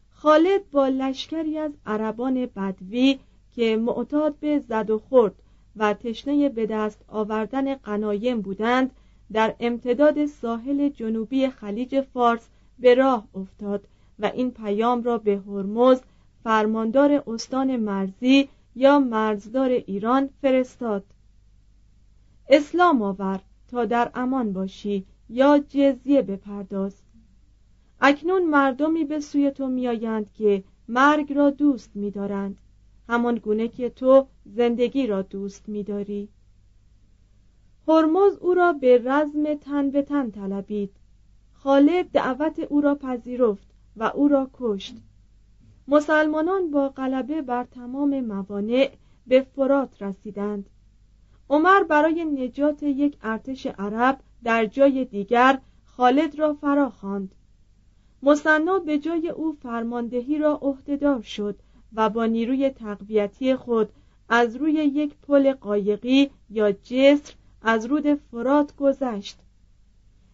خالد 0.10 0.70
با 0.72 0.88
لشکری 0.88 1.58
از 1.58 1.72
عربان 1.86 2.46
بدوی 2.46 3.20
که 3.56 3.78
معتاد 3.78 4.40
به 4.40 4.60
زد 4.60 4.90
و 4.90 5.00
خورد 5.00 5.36
و 5.76 5.94
تشنه 5.94 6.50
به 6.50 6.66
دست 6.66 7.06
آوردن 7.08 7.76
قنایم 7.76 8.42
بودند 8.42 8.92
در 9.32 9.56
امتداد 9.60 10.26
ساحل 10.26 10.90
جنوبی 10.90 11.50
خلیج 11.50 12.02
فارس 12.02 12.50
به 12.80 12.96
راه 12.96 13.28
افتاد 13.36 13.88
و 14.20 14.26
این 14.26 14.52
پیام 14.52 15.04
را 15.04 15.18
به 15.18 15.38
هرمز 15.38 16.02
فرماندار 16.44 17.24
استان 17.28 17.76
مرزی 17.76 18.50
یا 18.76 19.00
مرزدار 19.00 19.70
ایران 19.70 20.30
فرستاد. 20.42 21.04
اسلام 22.50 23.02
آور 23.02 23.40
تا 23.68 23.86
در 23.86 24.12
امان 24.16 24.54
باشی 24.54 25.06
یا 25.30 25.58
جزیه 25.70 26.22
بپرداز. 26.22 27.02
اکنون 28.02 28.46
مردمی 28.46 29.06
به 29.06 29.20
سوی 29.20 29.52
تو 29.52 29.68
میآیند 29.68 30.34
که 30.34 30.64
مرگ 30.88 31.34
را 31.34 31.50
دوست 31.50 31.96
می‌دارند. 31.96 32.58
همان 33.10 33.36
گونه 33.36 33.68
که 33.68 33.90
تو 33.90 34.28
زندگی 34.46 35.08
را 35.08 35.22
دوست 35.22 35.70
می‌داری. 35.70 36.30
هرمز 37.88 38.38
او 38.38 38.54
را 38.54 38.74
به 38.74 39.02
رزم 39.06 39.54
تن 39.54 39.92
به 39.92 40.02
تن 40.02 40.32
طلبید. 40.32 40.92
خالد 41.54 42.12
دعوت 42.12 42.60
او 42.60 42.82
را 42.82 42.96
پذیرفت 42.96 43.68
و 43.98 44.04
او 44.04 44.28
را 44.28 44.50
کشت. 44.54 44.96
مسلمانان 45.88 46.72
با 46.72 46.90
غلبه 46.90 47.42
بر 47.42 47.64
تمام 47.64 48.20
موانع 48.20 48.92
به 49.28 49.42
فرات 49.42 50.02
رسیدند. 50.02 50.70
عمر 51.50 51.84
برای 51.84 52.26
نجات 52.26 52.84
یک 52.84 53.18
ارتش 53.22 53.66
عرب 53.66 54.20
در 54.44 54.66
جای 54.66 55.06
دیگر 55.06 55.60
خالد 55.86 56.40
را 56.40 56.54
فرا 56.54 56.90
خواند 56.90 57.36
مصنا 58.24 58.80
به 58.80 58.98
جای 58.98 59.30
او 59.30 59.58
فرماندهی 59.64 60.38
را 60.38 60.60
عهدهدار 60.62 61.22
شد 61.22 61.56
و 61.96 62.10
با 62.10 62.26
نیروی 62.26 62.70
تقویتی 62.70 63.56
خود 63.56 63.90
از 64.30 64.56
روی 64.56 64.74
یک 64.74 65.14
پل 65.28 65.54
قایقی 65.54 66.30
یا 66.50 66.72
جسر 66.72 67.34
از 67.62 67.86
رود 67.86 68.14
فرات 68.32 68.76
گذشت. 68.76 69.38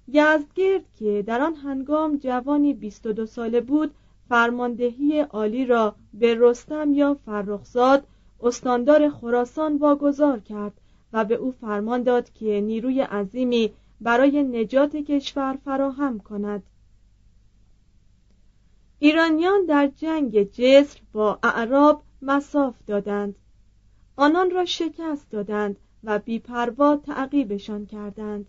یزدگرد 0.08 0.84
که 1.00 1.24
در 1.28 1.42
آن 1.42 1.56
هنگام 1.56 2.18
جوانی 2.18 2.74
22 2.74 3.26
ساله 3.26 3.62
بود 3.62 3.92
فرماندهی 4.30 5.20
عالی 5.20 5.66
را 5.66 5.96
به 6.14 6.36
رستم 6.40 6.94
یا 6.94 7.14
فرخزاد 7.26 8.08
استاندار 8.42 9.10
خراسان 9.10 9.78
واگذار 9.78 10.40
کرد 10.40 10.74
و 11.14 11.26
به 11.26 11.36
او 11.36 11.52
فرمان 11.52 12.04
داد 12.04 12.34
که 12.34 12.62
نیروی 12.62 13.02
عظیمی 13.02 13.74
برای 14.02 14.44
نجات 14.44 14.96
کشور 14.96 15.58
فراهم 15.66 16.20
کند. 16.20 16.64
ایرانیان 19.00 19.66
در 19.66 19.88
جنگ 19.88 20.52
جسر 20.52 21.00
با 21.14 21.40
اعراب 21.44 22.04
مساف 22.22 22.76
دادند. 22.88 23.36
آنان 24.16 24.52
را 24.52 24.66
شکست 24.66 25.32
دادند 25.32 25.80
و 26.04 26.20
بیپروا 26.20 26.98
تعقیبشان 26.98 27.86
کردند. 27.86 28.46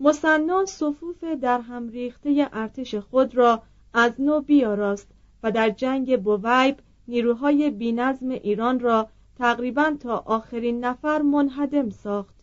مصنا 0.00 0.64
صفوف 0.64 1.24
در 1.24 1.60
هم 1.60 1.88
ریخته 1.88 2.48
ارتش 2.52 2.94
خود 2.94 3.36
را 3.36 3.62
از 3.94 4.12
نو 4.18 4.40
بیاراست 4.40 5.08
و 5.42 5.52
در 5.52 5.70
جنگ 5.70 6.22
بویب 6.22 6.76
نیروهای 7.08 7.70
بینظم 7.70 8.28
ایران 8.28 8.80
را 8.80 9.08
تقریبا 9.38 9.96
تا 10.00 10.16
آخرین 10.26 10.84
نفر 10.84 11.22
منهدم 11.22 11.90
ساخت. 11.90 12.34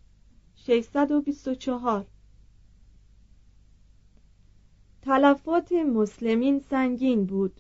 624 0.55 2.05
تلفات 5.05 5.71
مسلمین 5.71 6.59
سنگین 6.69 7.25
بود. 7.25 7.53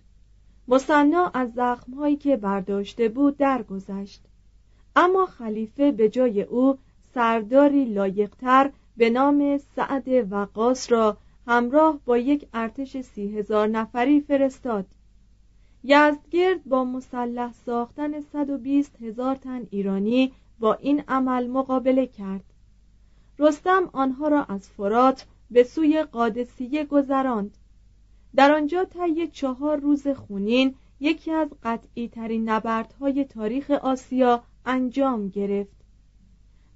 مصنا 0.67 1.31
از 1.33 1.53
زخمهایی 1.53 2.15
که 2.15 2.37
برداشته 2.37 3.09
بود 3.09 3.37
درگذشت. 3.37 4.21
اما 4.95 5.25
خلیفه 5.25 5.91
به 5.91 6.09
جای 6.09 6.41
او 6.41 6.77
سرداری 7.13 7.85
لایقتر 7.85 8.71
به 8.97 9.09
نام 9.09 9.57
سعد 9.75 10.31
وقاس 10.31 10.91
را 10.91 11.17
همراه 11.47 11.99
با 12.05 12.17
یک 12.17 12.47
ارتش 12.53 13.01
سی 13.01 13.37
هزار 13.37 13.67
نفری 13.67 14.21
فرستاد. 14.21 14.85
یزدگرد 15.83 16.63
با 16.65 16.83
مسلح 16.83 17.53
ساختن 17.65 18.21
120 18.21 19.01
هزار 19.01 19.35
تن 19.35 19.67
ایرانی 19.69 20.31
با 20.59 20.73
این 20.73 21.03
عمل 21.07 21.47
مقابله 21.47 22.07
کرد. 22.07 22.43
رستم 23.39 23.89
آنها 23.93 24.27
را 24.27 24.43
از 24.43 24.69
فرات 24.69 25.25
به 25.53 25.63
سوی 25.63 26.03
قادسیه 26.03 26.85
گذراند. 26.85 27.57
در 28.35 28.51
آنجا 28.51 28.85
طی 28.85 29.27
چهار 29.27 29.77
روز 29.77 30.07
خونین 30.07 30.75
یکی 30.99 31.31
از 31.31 31.49
قطعی 31.63 32.07
ترین 32.07 32.49
نبردهای 32.49 33.25
تاریخ 33.25 33.71
آسیا 33.71 34.43
انجام 34.65 35.29
گرفت. 35.29 35.75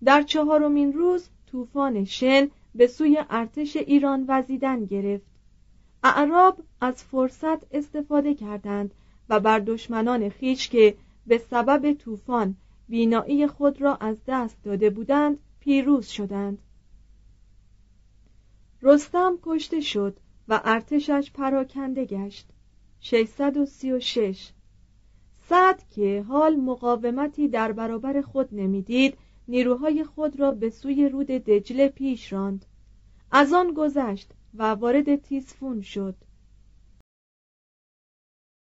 در 0.03 0.21
چهارمین 0.21 0.93
روز 0.93 1.29
طوفان 1.51 2.03
شن 2.03 2.47
به 2.75 2.87
سوی 2.87 3.17
ارتش 3.29 3.75
ایران 3.77 4.25
وزیدن 4.27 4.85
گرفت. 4.85 5.31
اعراب 6.03 6.63
از 6.81 7.03
فرصت 7.03 7.73
استفاده 7.75 8.33
کردند 8.33 8.93
و 9.29 9.39
بر 9.39 9.59
دشمنان 9.59 10.29
خیش 10.29 10.69
که 10.69 10.97
به 11.27 11.37
سبب 11.37 11.93
طوفان 11.93 12.55
بینایی 12.89 13.47
خود 13.47 13.81
را 13.81 13.95
از 13.95 14.17
دست 14.27 14.63
داده 14.63 14.89
بودند 14.89 15.39
پیروز 15.59 16.07
شدند. 16.07 16.57
رستم 18.81 19.39
کشته 19.43 19.81
شد 19.81 20.17
و 20.47 20.61
ارتشش 20.63 21.31
پراکنده 21.33 22.05
گشت. 22.05 22.47
636 22.99 24.51
سعد 25.49 25.89
که 25.89 26.25
حال 26.27 26.55
مقاومتی 26.55 27.47
در 27.47 27.71
برابر 27.71 28.21
خود 28.21 28.49
نمی‌دید 28.51 29.17
نیروهای 29.47 30.03
خود 30.03 30.39
را 30.39 30.51
به 30.51 30.69
سوی 30.69 31.09
رود 31.09 31.27
دجله 31.27 31.87
پیش 31.89 32.33
راند. 32.33 32.65
از 33.31 33.53
آن 33.53 33.73
گذشت 33.73 34.31
و 34.53 34.63
وارد 34.63 35.15
تیسفون 35.15 35.81
شد. 35.81 36.15